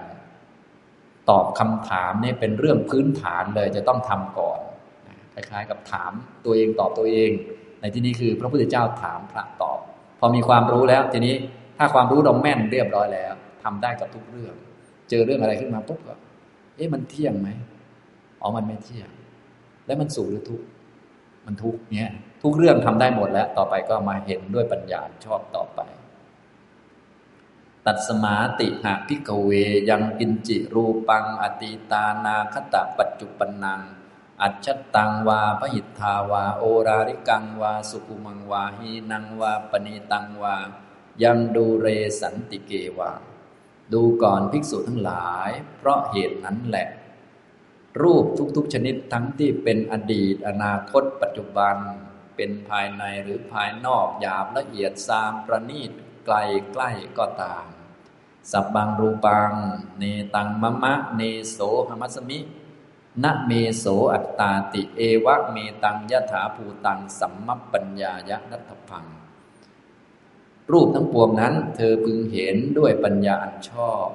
[1.31, 4.61] ตอบคำถามนี่เป็นเรื่องพื้นฐานเลยจะต้องทำก่อน
[5.35, 6.13] คล้าย ๆ กับถาม
[6.45, 7.31] ตัวเองตอบตัวเอง
[7.81, 9.79] ในที่นี้คือพระพุทธเจ้าถามพระตอบ
[10.21, 11.35] พอมีความรู้แล้ว ทีนี้
[11.79, 14.55] ถ้าความรู้เราแม่นเรียบร้อยแล้วทำได้กับทุกเรื่อง
[15.11, 16.15] เจอเรื่องอะไรขึ้นมาปุ๊บก็
[16.77, 17.49] เอ๊ะมันเที่ยงไหม
[18.41, 19.09] อ๋อมันไม่เที่ยง
[19.87, 20.63] แล้วมันสูงหรือทุก
[21.47, 22.11] มันทุกเนี้ย
[22.47, 25.81] ทุกเรื่องทำได้หมดแล้ว ต่อไปก็มาเห็นด้วยปัญญาชอบต่อไป
[27.87, 29.51] ตัดสมาติหาพิกเว
[29.91, 33.81] ยังกินจิรูปัง อติตานาคตะปัจจุปนัง
[34.43, 40.57] อัจฉตังวาพหิทธาวา โอราริกังวา สุกุมังวาหีนังวาปณีตังวา
[41.23, 41.87] ยังดูเร
[42.21, 43.13] สันติเกวา
[43.93, 46.89] ดูก่อนภิกษุทั้งหลาย เพราะเหตุนั้นแหละ
[48.03, 48.25] รูป
[48.57, 51.77] ทุกๆชนิดทั้งที่เป็นอดีต อนาคต ปัจจุบัน
[52.37, 55.91] เป็นภายในหรือภายนอกหยาบละเอียดซามประณีต
[56.27, 56.37] ไกล
[56.73, 57.67] ใกล้ก็ตาม
[58.53, 59.53] สับบังรูปัง
[59.99, 62.41] เนตังมะมะ เนโสหมัสมิ
[63.23, 69.07] นะเมโสอัตตาติเอวะเมตังยะถาภูตังสัมมปัญญายะนัตพัง
[70.73, 74.07] รูปทั้งปวงนั้น เธอพึงเห็นด้วยปัญญาอันชอบ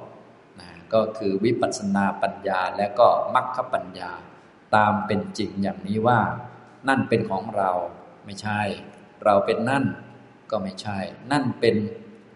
[0.60, 4.12] นะก็คือวิปัสสนาปัญญาและก็มัคคปัญญา
[4.74, 6.20] ตามเป็นจริงอย่างนี้ว่า
[6.88, 7.70] นั่นเป็นของเรา
[8.24, 8.60] ไม่ใช่
[9.24, 9.84] เราเป็นนั่น
[10.50, 10.98] ก็ไม่ใช่
[11.32, 11.76] นั่นเป็น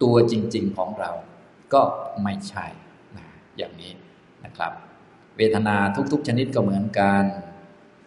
[0.03, 1.11] ตัวจริง ๆของเรา
[1.75, 1.83] ก็
[2.23, 2.67] ไม่ใช่
[3.17, 3.93] นะอย่างนี้
[4.45, 4.73] นะครับ
[5.37, 5.77] เวทนา
[6.13, 7.25] ทุกๆชนิดก็เหมือนกัน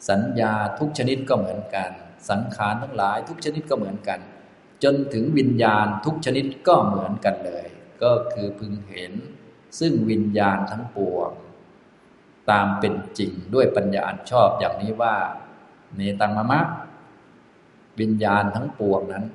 [0.10, 1.92] สัญญาทุกชนิดก็เหมือนกัน
[2.30, 4.20] สังขารทั้งหลายทุกชนิดก็เหมือนกัน
[4.84, 7.68] จนถึงวิญญาณทุกชนิดก็เหมือนกันเลย
[8.04, 9.14] ก็คือพึงเห็น
[9.80, 11.32] ซึ่งวิญญาณทั้งปวง
[12.50, 15.16] ตามเป็นจริงด้วยปัญญาอันชอบอย่างนี้ว่า
[15.96, 16.62] เนตังมะมะ
[18.00, 19.26] วิญญาณทั้งปวงนั้น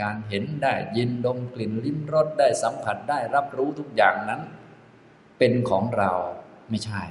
[0.00, 4.40] การเห็นได้ยินดมกลิ่นลิ้มรสได้สัมผัสได้รับรู้ทุกอย่างนั้น
[5.38, 6.12] เป็นของเรา
[6.70, 7.02] ไม่ใช่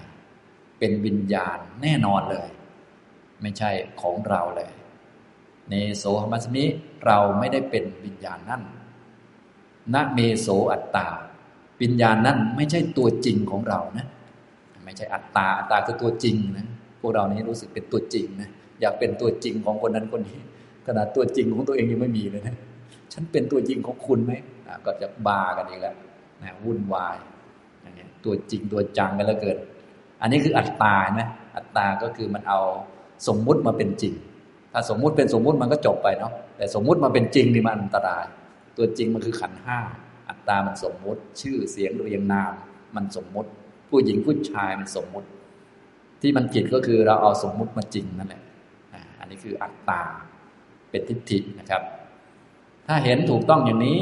[0.80, 2.50] เป็นวิญญาณแน่นอนเลย
[3.42, 4.72] ไม่ใช่ของเราเลย
[5.70, 6.64] เนโสหมัสมิ
[7.06, 8.64] เราไม่ได้เป็นวิญญาณนั่น
[9.94, 11.08] นะเมโสอัตตา
[11.82, 14.08] วิญญาณนั่นไม่ใช่ตัวจริงของเรานะ
[14.86, 16.68] ไม่ใช่อัตตาอัตตาคือตัวจริงนะ
[17.00, 18.50] พวกเรานี้รู้สึกเป็นตัวจริงนะ
[18.82, 20.40] อยากเป็นตัวจริงของคนนั้นคนนี้
[20.88, 22.56] ขนาดตัวจริงของตัวเองยังไม่มีเลยนะ
[23.14, 24.34] ฉันเป็นตัวจริงของคุณไหม
[24.86, 25.96] ก็จะบากันอีกแล้ว
[26.42, 27.18] นะวุ่นวาย
[28.26, 29.58] ตัวจริงตัวจังกันแล้วเกิน
[30.22, 32.60] อันนี้คืออัตตานะอัตตาก็คือมันเอา
[33.28, 34.14] สมมุติมาเป็นจริง
[34.74, 38.26] ถ้าสมมุติเป็นสมมุติมันก็จบไปเนาะแต่สมมุติมาเป็นจริงนี่มันอันตราย
[38.78, 39.80] ตัวจริงมันคือขันห้า
[40.30, 42.54] อัตตามันสมมุติ ชื่อเสียงเรียงนาม
[42.96, 43.50] มันสมมุติ
[43.90, 45.28] ผู้หญิงผู้ชายมันสมมุติ
[46.22, 48.42] ที่มันผิดก็คือเราเอาสมมุติมาจริงนั่นแหละ
[49.20, 50.02] อันนี้คืออัตตา
[50.90, 51.82] เป็นทิฏฐินะครับ
[52.88, 54.02] ถ้าเห็นถูกต้องอย่างนี้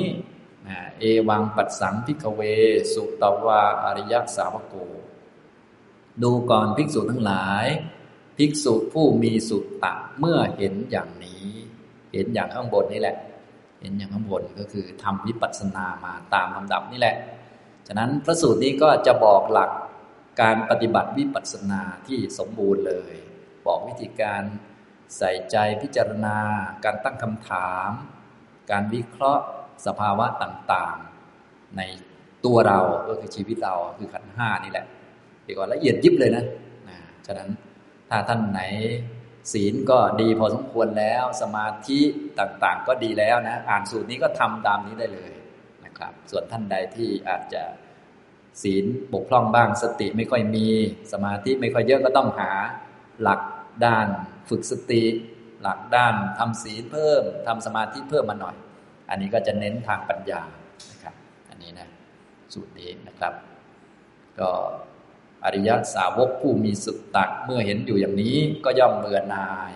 [1.00, 2.42] เอวังปัสสังพิกเว
[2.94, 4.76] สุตวาอริยสาวโก
[6.24, 7.66] ดูก่อนภิกษุทั้งหลาย
[8.38, 11.46] ภิกษุผู้มีสุตตะเมื่อเห็นอย่างนี้
[12.14, 13.18] เห็นอย่างข้างบนนี่แหละ
[13.82, 17.16] เห็นอย่างข้างบนก็คือทำวิปัสสนามาตามลำดับนี่แหละ
[17.88, 19.72] ฉะนั้นพระสูตรนี้ก็จะบอกหลัก
[20.42, 23.14] การปฏิบัติวิปัสสนาที่สมบูรณ์เลย
[23.66, 24.44] บอกวิธีการ
[25.18, 26.38] ใส่ใจพิจารณา
[26.86, 27.90] การตั้งคำถาม
[28.72, 29.44] การวิเคราะห์
[29.86, 31.82] สภาวะต่างๆ ใน
[32.46, 34.86] ตัวเราก็คือชีวิตเราคือขันห้านี่แหละ
[35.46, 36.46] เรียกว่าละเอียดยิบเลยนะ
[36.90, 37.50] นะฉะนั้น
[38.10, 38.62] ถ้าท่านไหน
[39.54, 42.00] ศีลก็ดีพอสมควรแล้วสมาธิ
[42.40, 45.32] ต่างๆ ก็ดีแล้วนะ อ่านสูตรนี้ก็ทำตามนี้ได้เลย
[45.86, 47.64] นะครับ ส่วนท่านใดที่อาจจะ
[48.62, 50.68] ศีลบกพร่องบ้างสติไม่ค่อยมี
[51.12, 52.52] สมาธิไม่ค่อยเยอะก็ต้องหา
[53.22, 53.40] หลัก
[53.86, 54.08] ด้าน
[54.50, 55.04] ฝึกสติ
[55.62, 58.56] หลักด้านทำศีลเพิ่มทำสมาธิเพิ่มมาหน่อย
[59.10, 60.42] อันนี้ก็จะเน้นทางปัญญา
[60.92, 61.16] นะครับ
[61.50, 61.88] อันนี้นะ
[62.54, 63.34] สูตรนี้นะครับ
[64.40, 64.50] ก็
[65.46, 69.74] อริยสาวกผู้มีสุตตะเมื่อเห็นอยู่อย่างนี้ก็ย่อมเบื่อหน่าย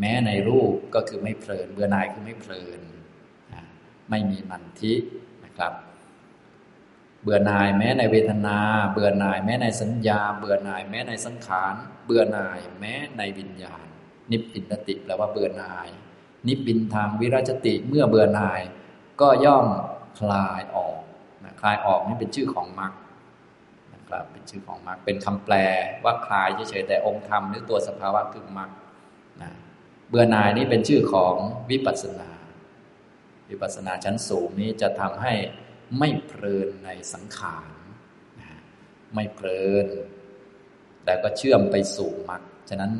[0.00, 2.80] แม้ในรูปก็คือไม่เพลินเบื่อหน่ายคือไม่เพลิน
[4.10, 4.94] ไม่มีนันทิ
[5.44, 5.72] นะครับ
[7.26, 8.58] เบื่อหน่ายแม้ในเวทนา
[8.92, 11.74] เบื่อหน่ายแม้ในสัญญา เบื่อหน่ายแม้ในสังขาร
[12.06, 13.86] เบื่อหน่ายแม้ในวิญญาณ
[14.30, 15.88] นิพพินติแปลว่าเบื่อหน่าย
[16.46, 18.60] นิพพินทางวิราชติเมื่อเบื่อหน่าย
[19.20, 19.66] ก็ย่อม
[20.18, 20.98] คลายออก
[21.60, 22.92] คลายออกนี่เป็นชื่อของมรรค
[24.08, 25.54] ครับเป็นชื่อของมรรคเป็นคำแปล
[26.04, 28.70] ว่าคลายเฉยๆแต่องค์ธรรมหรือตัวสภาวะคือมรรค
[29.42, 29.50] นะ
[30.08, 31.34] เบื่อหน่ายนี่เป็นชื่อของ
[31.70, 32.30] วิปัสสนา
[33.50, 35.34] วิปัสสนาชั้นสูงนี้จะทำให้
[35.98, 37.68] ไม่เพลินในสังขาร
[39.14, 39.86] ไม่เพลิน
[41.04, 42.92] แต่ก็เชื่อมไปสู่มรรคฉะนั้น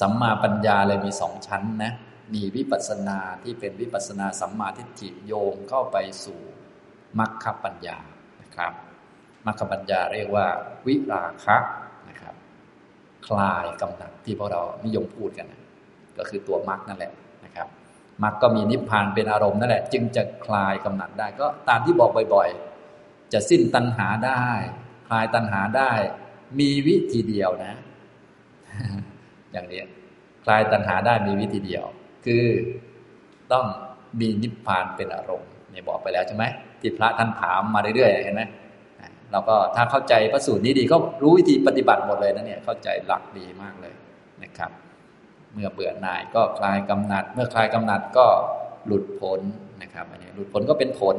[0.00, 1.92] สัมมาปัญญาเลยมีสองชั้นนะ
[2.34, 6.40] มีวิปัสสนาที่เป็นวิปัสสนาสัมมาทิฏฐิโยงเข้าไปสู่
[7.18, 7.98] มรรคปัญญา
[8.42, 8.72] นะครับ
[9.46, 10.46] มรรคปัญญาเรียกว่า
[10.86, 11.56] วิราคะ
[12.08, 12.34] นะครับ
[13.26, 15.62] คลายกำหนัดที่พวกเรานิยมพูดกันนะ
[16.18, 17.12] ก็คือตัวมรรคนั่นแหละ
[18.22, 24.46] มรรคก็มีนิพพานเป็นอารมณ์นั่นแหละ จึงจะคลายกำหนัดได้ ก็ตามที่บอกบ่อยๆ จะสิ้นตัณหาได้
[25.08, 25.90] คลายตัณหาได้
[26.60, 27.74] มีวิธีเดียวนะ
[29.52, 29.82] อย่างนี้
[30.44, 31.84] คลายตัณหาได้มีวิธีเดียว
[32.24, 32.44] คือ
[33.52, 33.66] ต้อง
[34.20, 36.44] มีนิพพานเป็นอารมณ์เนี่ยบอกไปแล้วใช่ไหม
[36.80, 38.42] ที่พระท่านถามมาเรื่อยๆเห็นไหม
[39.32, 43.94] เราก็ถ้าเข้าใจพระสูตรนี้ดีก็รู้วิธีปฏิบัติหมดเลยนะเนี่ยเข้าใจหลักดีมากเลย
[44.42, 44.70] นะครับ
[45.52, 48.26] เมื่อเบื่อหน่ายก็คลายกำหนัด เมื่อคลายกำหนัดก็
[48.86, 49.40] หลุดพ้น
[49.82, 51.16] นะครับอันนี้หลุดพ้นก็เป็นผล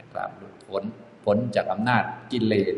[0.00, 0.82] นะครับหลุดพ้น
[1.24, 2.76] ผลจากอำนาจกิเลส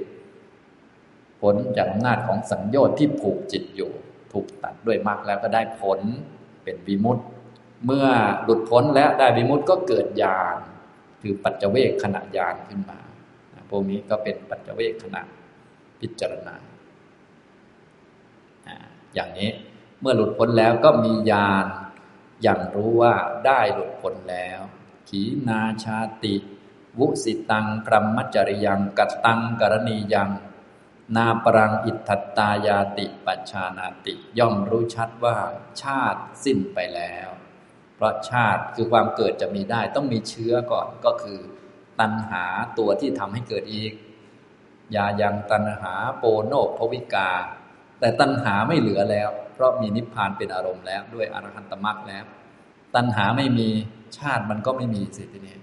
[1.42, 3.90] ผลจากอำนาจของสัญญาที่ผูกจิตอยู่
[4.32, 6.00] ถูกตัดด้วยมรรคแล้วก็ได้ผล
[6.64, 7.26] เป็นวิมุตต์
[7.86, 8.06] เมื่อ
[8.44, 10.58] หลุดพ้นแล้วได้วิมุตต์ก็เกิดญาณ
[11.22, 12.98] คือปัจจเวกขณะญาณขึ้นมา
[13.70, 15.22] พวกนี้ก็เป็นปัจจเวกขณะ
[16.00, 16.54] พิจารณา
[19.14, 19.50] อย่างนี้
[20.00, 21.66] เมื่อหลุดพ้นแล้วก็มีญาณ
[22.42, 23.14] อย่างรู้ว่า
[23.46, 24.60] ได้หลุดพ้นแล้ว
[25.08, 26.34] ขีนาชาติ
[26.98, 30.30] วุสิตังพรหมจริยังกัตตังกรณียัง
[31.16, 35.38] นาปรังอิทธตายาติปัชานาติ ย่อมรู้ชัดว่า
[35.82, 37.28] ชาติสิ้นไปแล้ว
[37.94, 41.38] เพราะชาติคือความเกิดจะมีได้ต้องมีเชื้อก่อนก็คือ
[42.00, 42.44] ตัณหา
[42.78, 43.92] ตัวที่ทำให้เกิดอีก
[44.94, 47.30] ยายังตัณหาโปโนภวิกา
[48.00, 52.24] แต่ตัณหาไม่เหลือแล้ว เพราะมีนิพพานเป็นอารมณ์แล้ว ด้วยอรหันตมรรคแล้ว
[52.94, 53.68] ตัณหาไม่มี
[54.18, 55.58] ชาติมันก็ไม่มีสิทีนี้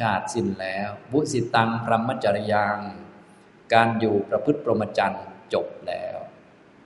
[0.00, 2.78] ชาติสิ้นแล้วบุสิตังพรหมจริยัง
[3.74, 6.16] การอยู่ประพฤติพรหมจรรย์จบแล้ว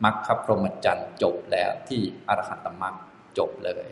[0.04, 2.94] มรรคพรหมจรรย์จบแล้วที่อรหันตมรรค
[3.38, 3.86] จบเลย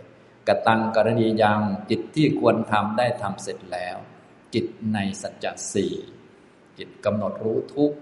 [0.49, 3.97] กตังกรณียังจิตที่ควรทำได้ทำเสร็จแล้ว
[4.55, 5.95] จิตในสัจจะสี่
[6.79, 7.93] จิตกำหนดรู้ทุก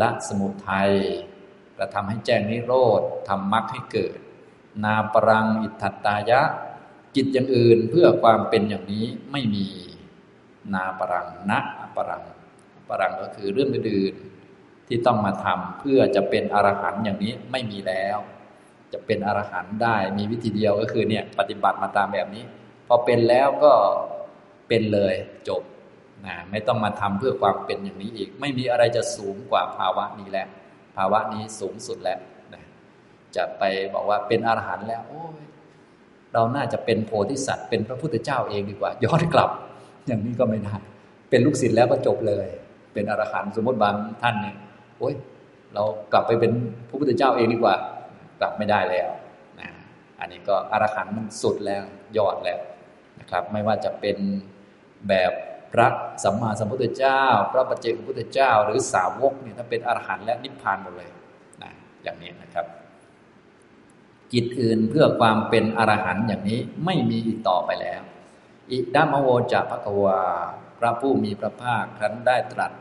[0.00, 0.92] ละสมุทัย
[1.78, 4.18] กระทำให้แจ้งนิโรธทำมรรคให้เกิด
[4.84, 6.40] นาปรังอิทธตายะ
[7.16, 9.66] จิตอย่างอื่นเพื่อความเป็นอย่างนี้ไม่มี
[10.74, 11.58] นาปรังนะ
[11.96, 12.22] ปรัง
[12.88, 14.14] ปรังก็คือเรื่องอื่น
[14.88, 18.18] ที่ต้องมาทำเพื่อจะเป็นอรหันต์อย่างนี้ไม่มีแล้ว
[18.92, 22.44] จะเป็นอรหันต์ได้มีวิธีเดียวก็คือเนี่ยปฏิบัติมาตามแบบนี้
[22.88, 23.72] พอเป็นแล้วก็
[24.68, 25.14] เป็นเลย
[25.48, 25.62] จบ
[26.26, 30.48] นะไม่ต้องมาทำเพื่อความเป็นอย่างนี้อีก ไม่มีอะไรจะสูงกว่าภาวะนี้แล้ว
[30.96, 32.18] ภาวะนี้สูงสุดแล้ว
[32.54, 32.62] นะ
[33.36, 33.62] จะไป
[33.94, 35.42] บอกว่าเป็นอรหันต์แล้ว โอ้ย
[36.34, 39.50] เราน่าจะเป็นโพธิสัตว์เป็นพระพุทธเจ้าเองดีกว่า ย้อนกลับ
[40.06, 40.76] อย่างนี้ก็ไม่ได้
[41.30, 42.46] เป็นลูกศิษย์แล้วก็จบเลย
[42.94, 44.56] เป็นอรหันต์สมมติบางท่านเนี่ย
[44.98, 45.14] โอ้ย
[45.74, 45.82] เรา
[46.12, 46.52] กลับไปเป็น
[46.88, 47.74] พระพุทธเจ้าเองดีกว่า
[48.40, 49.10] กลับไม่ได้แล้ว
[49.60, 49.70] นะ
[50.20, 51.82] อันนี้ก็อรหันต์มันสุดแล้ว
[52.16, 52.60] ยอดแล้ว
[53.20, 54.16] นะครับ ไม่ว่าจะเป็น
[55.08, 55.32] แบบ
[55.72, 55.86] พระ
[56.24, 61.10] สัมมาสัมพุทธเจ้า พระปัจเจกพุทธเจ้า หรือสาวกเนี่ยถ้าเป็นอรหันต์และนิพพานหมดเลย
[61.62, 62.66] นะอย่างนี้นะครับ
[64.32, 68.02] จิตอื่นเพื่อความเป็นอรหันต์อย่างนี้ไม่มีอีกต่อไปแล้ว
[68.70, 70.22] อิดามโวจะภควา
[70.78, 72.72] พระผู้มีพระภาคครั้นได้ตรัส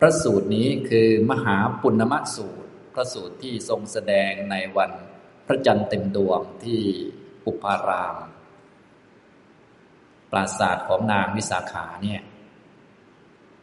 [0.00, 4.90] พระสูตรนี้คือมหาปุณณมสูตร พระสูตรที่ทรงแสดงในวัน
[5.46, 6.80] พระจันทร์เต็มดวงที่
[7.46, 8.16] อุปาราม
[10.32, 12.20] ปราศาสตร์ของนางวิสาขาเนี่ย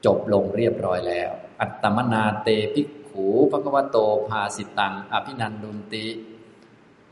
[0.05, 3.97] จบลงเรียบร้อยแล้ว อัตตมนาเตภิกขูภควโต
[4.29, 6.07] ภาสิตัง อภินันดุนติ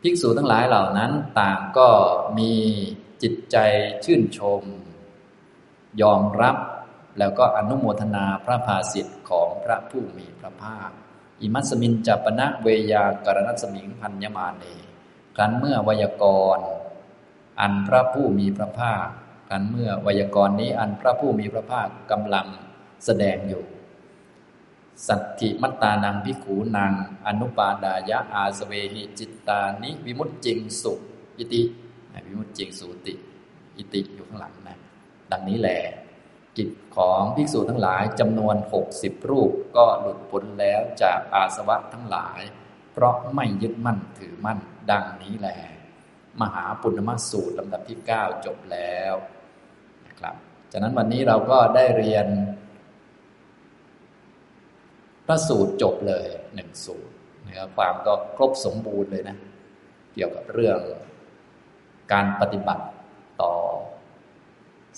[0.02, 1.90] ภิกษุทั้งหลายเหล่านั้นต่างก็
[2.38, 2.54] มี
[3.24, 3.58] จิตใจ
[4.06, 4.62] ชื่นชม
[6.02, 6.58] ยอมรับ
[7.20, 10.90] แล้วก็อนุโมทนาพระภาสิทธิ์ของพระผู้มีพระภาค
[11.42, 14.64] อิมัสมินจัปนะเวยากรณสมิงพันยมาเน
[15.36, 16.24] ครั้นเมื่อวยาก
[16.58, 16.60] ร
[17.62, 19.08] อันพระผู้มีพระภาค
[19.50, 22.48] ขันเมื่อวยากรนี้อันพระผู้มีพระภาคกำลัง
[23.06, 23.64] แสดงอยู่
[25.08, 26.94] สัตถิมัตตานังพิขูนัง
[27.28, 30.94] อนุปาดายะอาสเวหิจิตตานิวิมุตจิงสุ
[31.38, 31.64] อิติ
[32.28, 33.14] วิมุตจิงสุติ
[33.78, 34.78] อิติอยู่ข้างหลังนะ
[35.32, 35.80] ดังนี้แหละ
[36.58, 42.42] จิตของภิกษุทั้งหลายจำนวนหกสิบรูปก็หลุดพ้นแล้วจากอาสวะทั้งหลาย
[42.94, 44.60] เพราะไม่ยึดมั่นถือมั่น
[44.92, 45.58] ดังนี้แหละ
[46.42, 49.14] มหาปุณณมสูตรลำดับที่เก้าจบแล้ว
[50.72, 52.28] จากนั้นวันนี้เราก็ได้เรียน
[55.26, 57.14] พระสูตรจบเลยหนึ่งสูตร
[57.48, 59.38] นะครับความก็ครบสมบูรณ์เลยนะ
[60.14, 60.80] เกี่ยวกับเรื่อง
[62.14, 62.86] การปฏิบัติ
[63.42, 63.54] ต่อ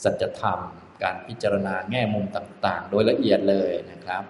[0.03, 0.59] สัจธรรม
[1.03, 4.23] การพิจารณาแง่มุมต่าง ๆ โดยละเอียดเลยนะครับ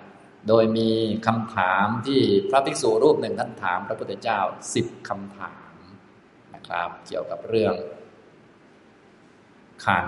[0.48, 0.90] โดยมี
[1.28, 4.40] คำถามที่พระภิกษุรูปหนึ่งท่านถาม พระพุทธเจ้า
[4.74, 5.72] สิบคำถาม
[6.56, 7.74] นะครับ เกี่ยวกับเรื่อง
[9.86, 10.08] ขัน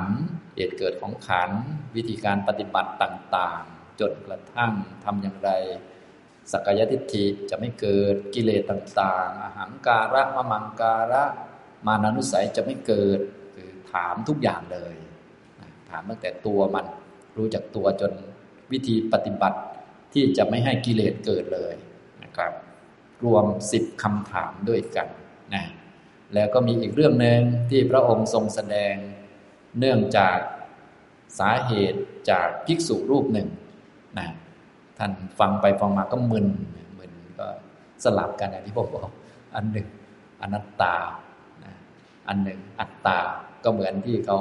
[0.55, 1.49] เหตุเกิดของขัน
[1.95, 5.51] วิธีการปฏิบัติต่างๆ จนกระทั่งทำอย่างไร
[6.51, 11.23] สักยทิฏฐิจะไม่เกิดกิเลสต่างๆอาหารการะมะมังการะ
[11.87, 13.19] มานานุสัยจะไม่เกิด
[13.55, 14.95] คือถามทุกอย่างเลย
[15.89, 16.85] ถามตั้งแต่ตัวมัน
[17.37, 18.11] รู้จักตัวจน
[18.71, 19.59] วิธีปฏิบัติ
[20.13, 21.73] ที่จะไม่ให้กิเลสเกิดเลย
[22.23, 22.51] นะครับ
[23.23, 25.07] รวมสิบคำถามด้วยกัน
[25.53, 25.65] นะ
[26.33, 28.95] แล้วก็มีอีกเรื่องหนึ่งที่พระองค์ทรงแสดง
[29.79, 30.37] เนื่องจาก
[31.39, 33.47] สาเหตุจากภิกษุรูปหนึ่ง
[34.19, 34.27] นะ
[34.97, 36.47] ท่านฟังไปฟังมาก็มึน
[36.97, 37.47] มึนก็
[38.03, 39.11] สลับกันอย่างที่ผมบอก
[39.55, 39.87] อันหนึ่ง
[40.41, 40.95] อนัตตา
[42.27, 43.19] อันหนึ่งอัตตา
[43.63, 44.39] ก็เหมือนที่เขา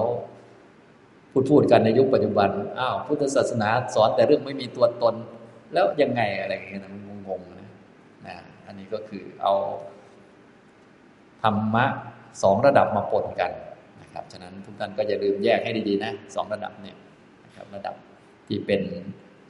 [1.31, 5.15] พูดพูดกันในยุคปัจจุบันอ้าวพุทธศาสนาสอนแต่เรื่องไม่มีตัวตน
[5.73, 6.95] แล้วยังไงอะไรอย่างเงี้ยมัน
[7.29, 7.71] งงๆนะ
[8.27, 9.55] นะอันนี้ก็คือเอา
[11.43, 11.85] ธรรมะ
[12.43, 13.53] สองระดับมาปนกัน
[14.13, 16.97] นะครับฉะนั้นทุกท่านก็อย่าลืมแยกให้ดีๆนะสองระดับเนี่ย
[17.45, 17.95] นะครับระดับ
[18.49, 18.83] ที่เป็น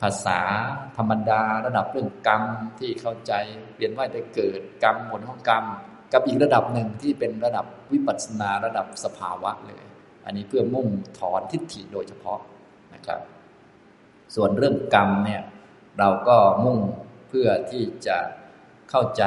[0.01, 0.41] ภาษา
[0.97, 2.43] ธรรมดาระดับเรื่องกรรม
[2.79, 3.33] ที่เข้าใจ
[3.75, 5.65] เปลี่ยนว่าจะเกิดกรรมผลของกรรม
[6.13, 9.83] กับอีกระดับหนึ่งที่เป็นระดับวิปัสสนาระดับสภาวะเลย
[10.25, 10.89] อันนี้เพื่อมุ่ง
[11.19, 12.41] ถอนทิฏฐิโดยเฉพาะ
[12.95, 13.21] นะครับ
[14.35, 15.43] ส่วนเรื่องกรรมเนี่ย
[15.99, 16.79] เราก็มุ่ง
[17.29, 18.19] เพื่อที่จะ
[18.91, 19.25] เข้าใจ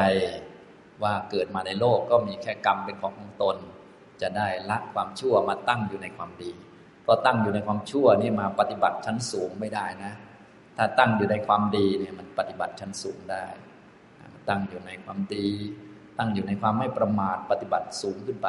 [1.04, 3.58] ว่าเกิดมาในโลกก็มีแค่กรรมเป็นของของตน
[4.22, 6.52] จะได้ละความชั่วมาตั้งอยู่ในความดี
[7.04, 10.14] เพราะตั้งอยู่ในความชั่วนี่มาปฏิบัติชั้นสูงไม่ได้นะ
[10.78, 13.46] ถ้าตั้งอยู่ในความดีเนี่ยมันปฏิบัติชั้นสูงได้
[14.50, 15.48] ตั้งอยู่ในความดี
[16.18, 18.48] ตั้งอยู่ในความไม่ประมาทปฏิบัติสูงขึ้นไป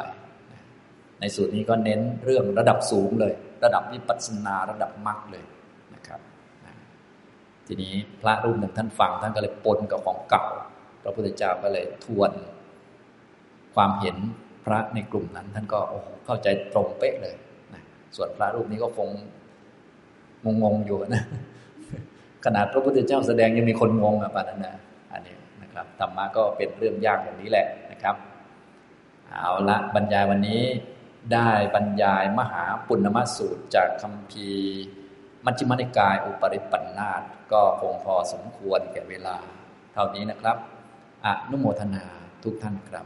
[1.19, 5.45] ในสูตรนี้ก็เน้นเรื่องระดับสูงเลย ระดับวิปัสสนาระดับมรรคเลย
[5.93, 6.19] นะครับ
[7.67, 10.45] ทีนี้พระรูปหนึ่งท่านฟังท่านก็เลยปนกับของเก่า
[11.03, 12.31] พระพุทธเจ้าก็เลยทวน
[13.75, 14.17] ความเห็น
[14.67, 15.79] พระในกลุ่มนั้น ท่านก็
[16.25, 17.35] เข้าใจตรงเป๊ะเลย
[17.73, 17.81] นะ
[18.15, 19.09] ส่วนพระรูปนี้ก็คง
[20.63, 21.23] งงๆอยู่นะ
[22.45, 24.75] ขนาดพระพุทธเจ้าแสดงยังมีคนงงอะป่านนั้นนะ
[25.11, 28.15] อันนี้นะครับธรรมะก็เป็นเรื่องยากอย่างนี้แหละนะครับ
[29.29, 30.61] เอาละบรรยายวันนี้
[31.33, 34.49] ได้บรรยายมหาปุณณมสูตรจากคำพี
[35.45, 39.37] มัชฌิมนิกายอุปริปันธาตก็คงพอสมควรแก่เวลา
[39.93, 40.57] เท่านี้นะครับ
[41.25, 42.05] อนุโมทนา
[42.43, 43.05] ทุกท่านครับ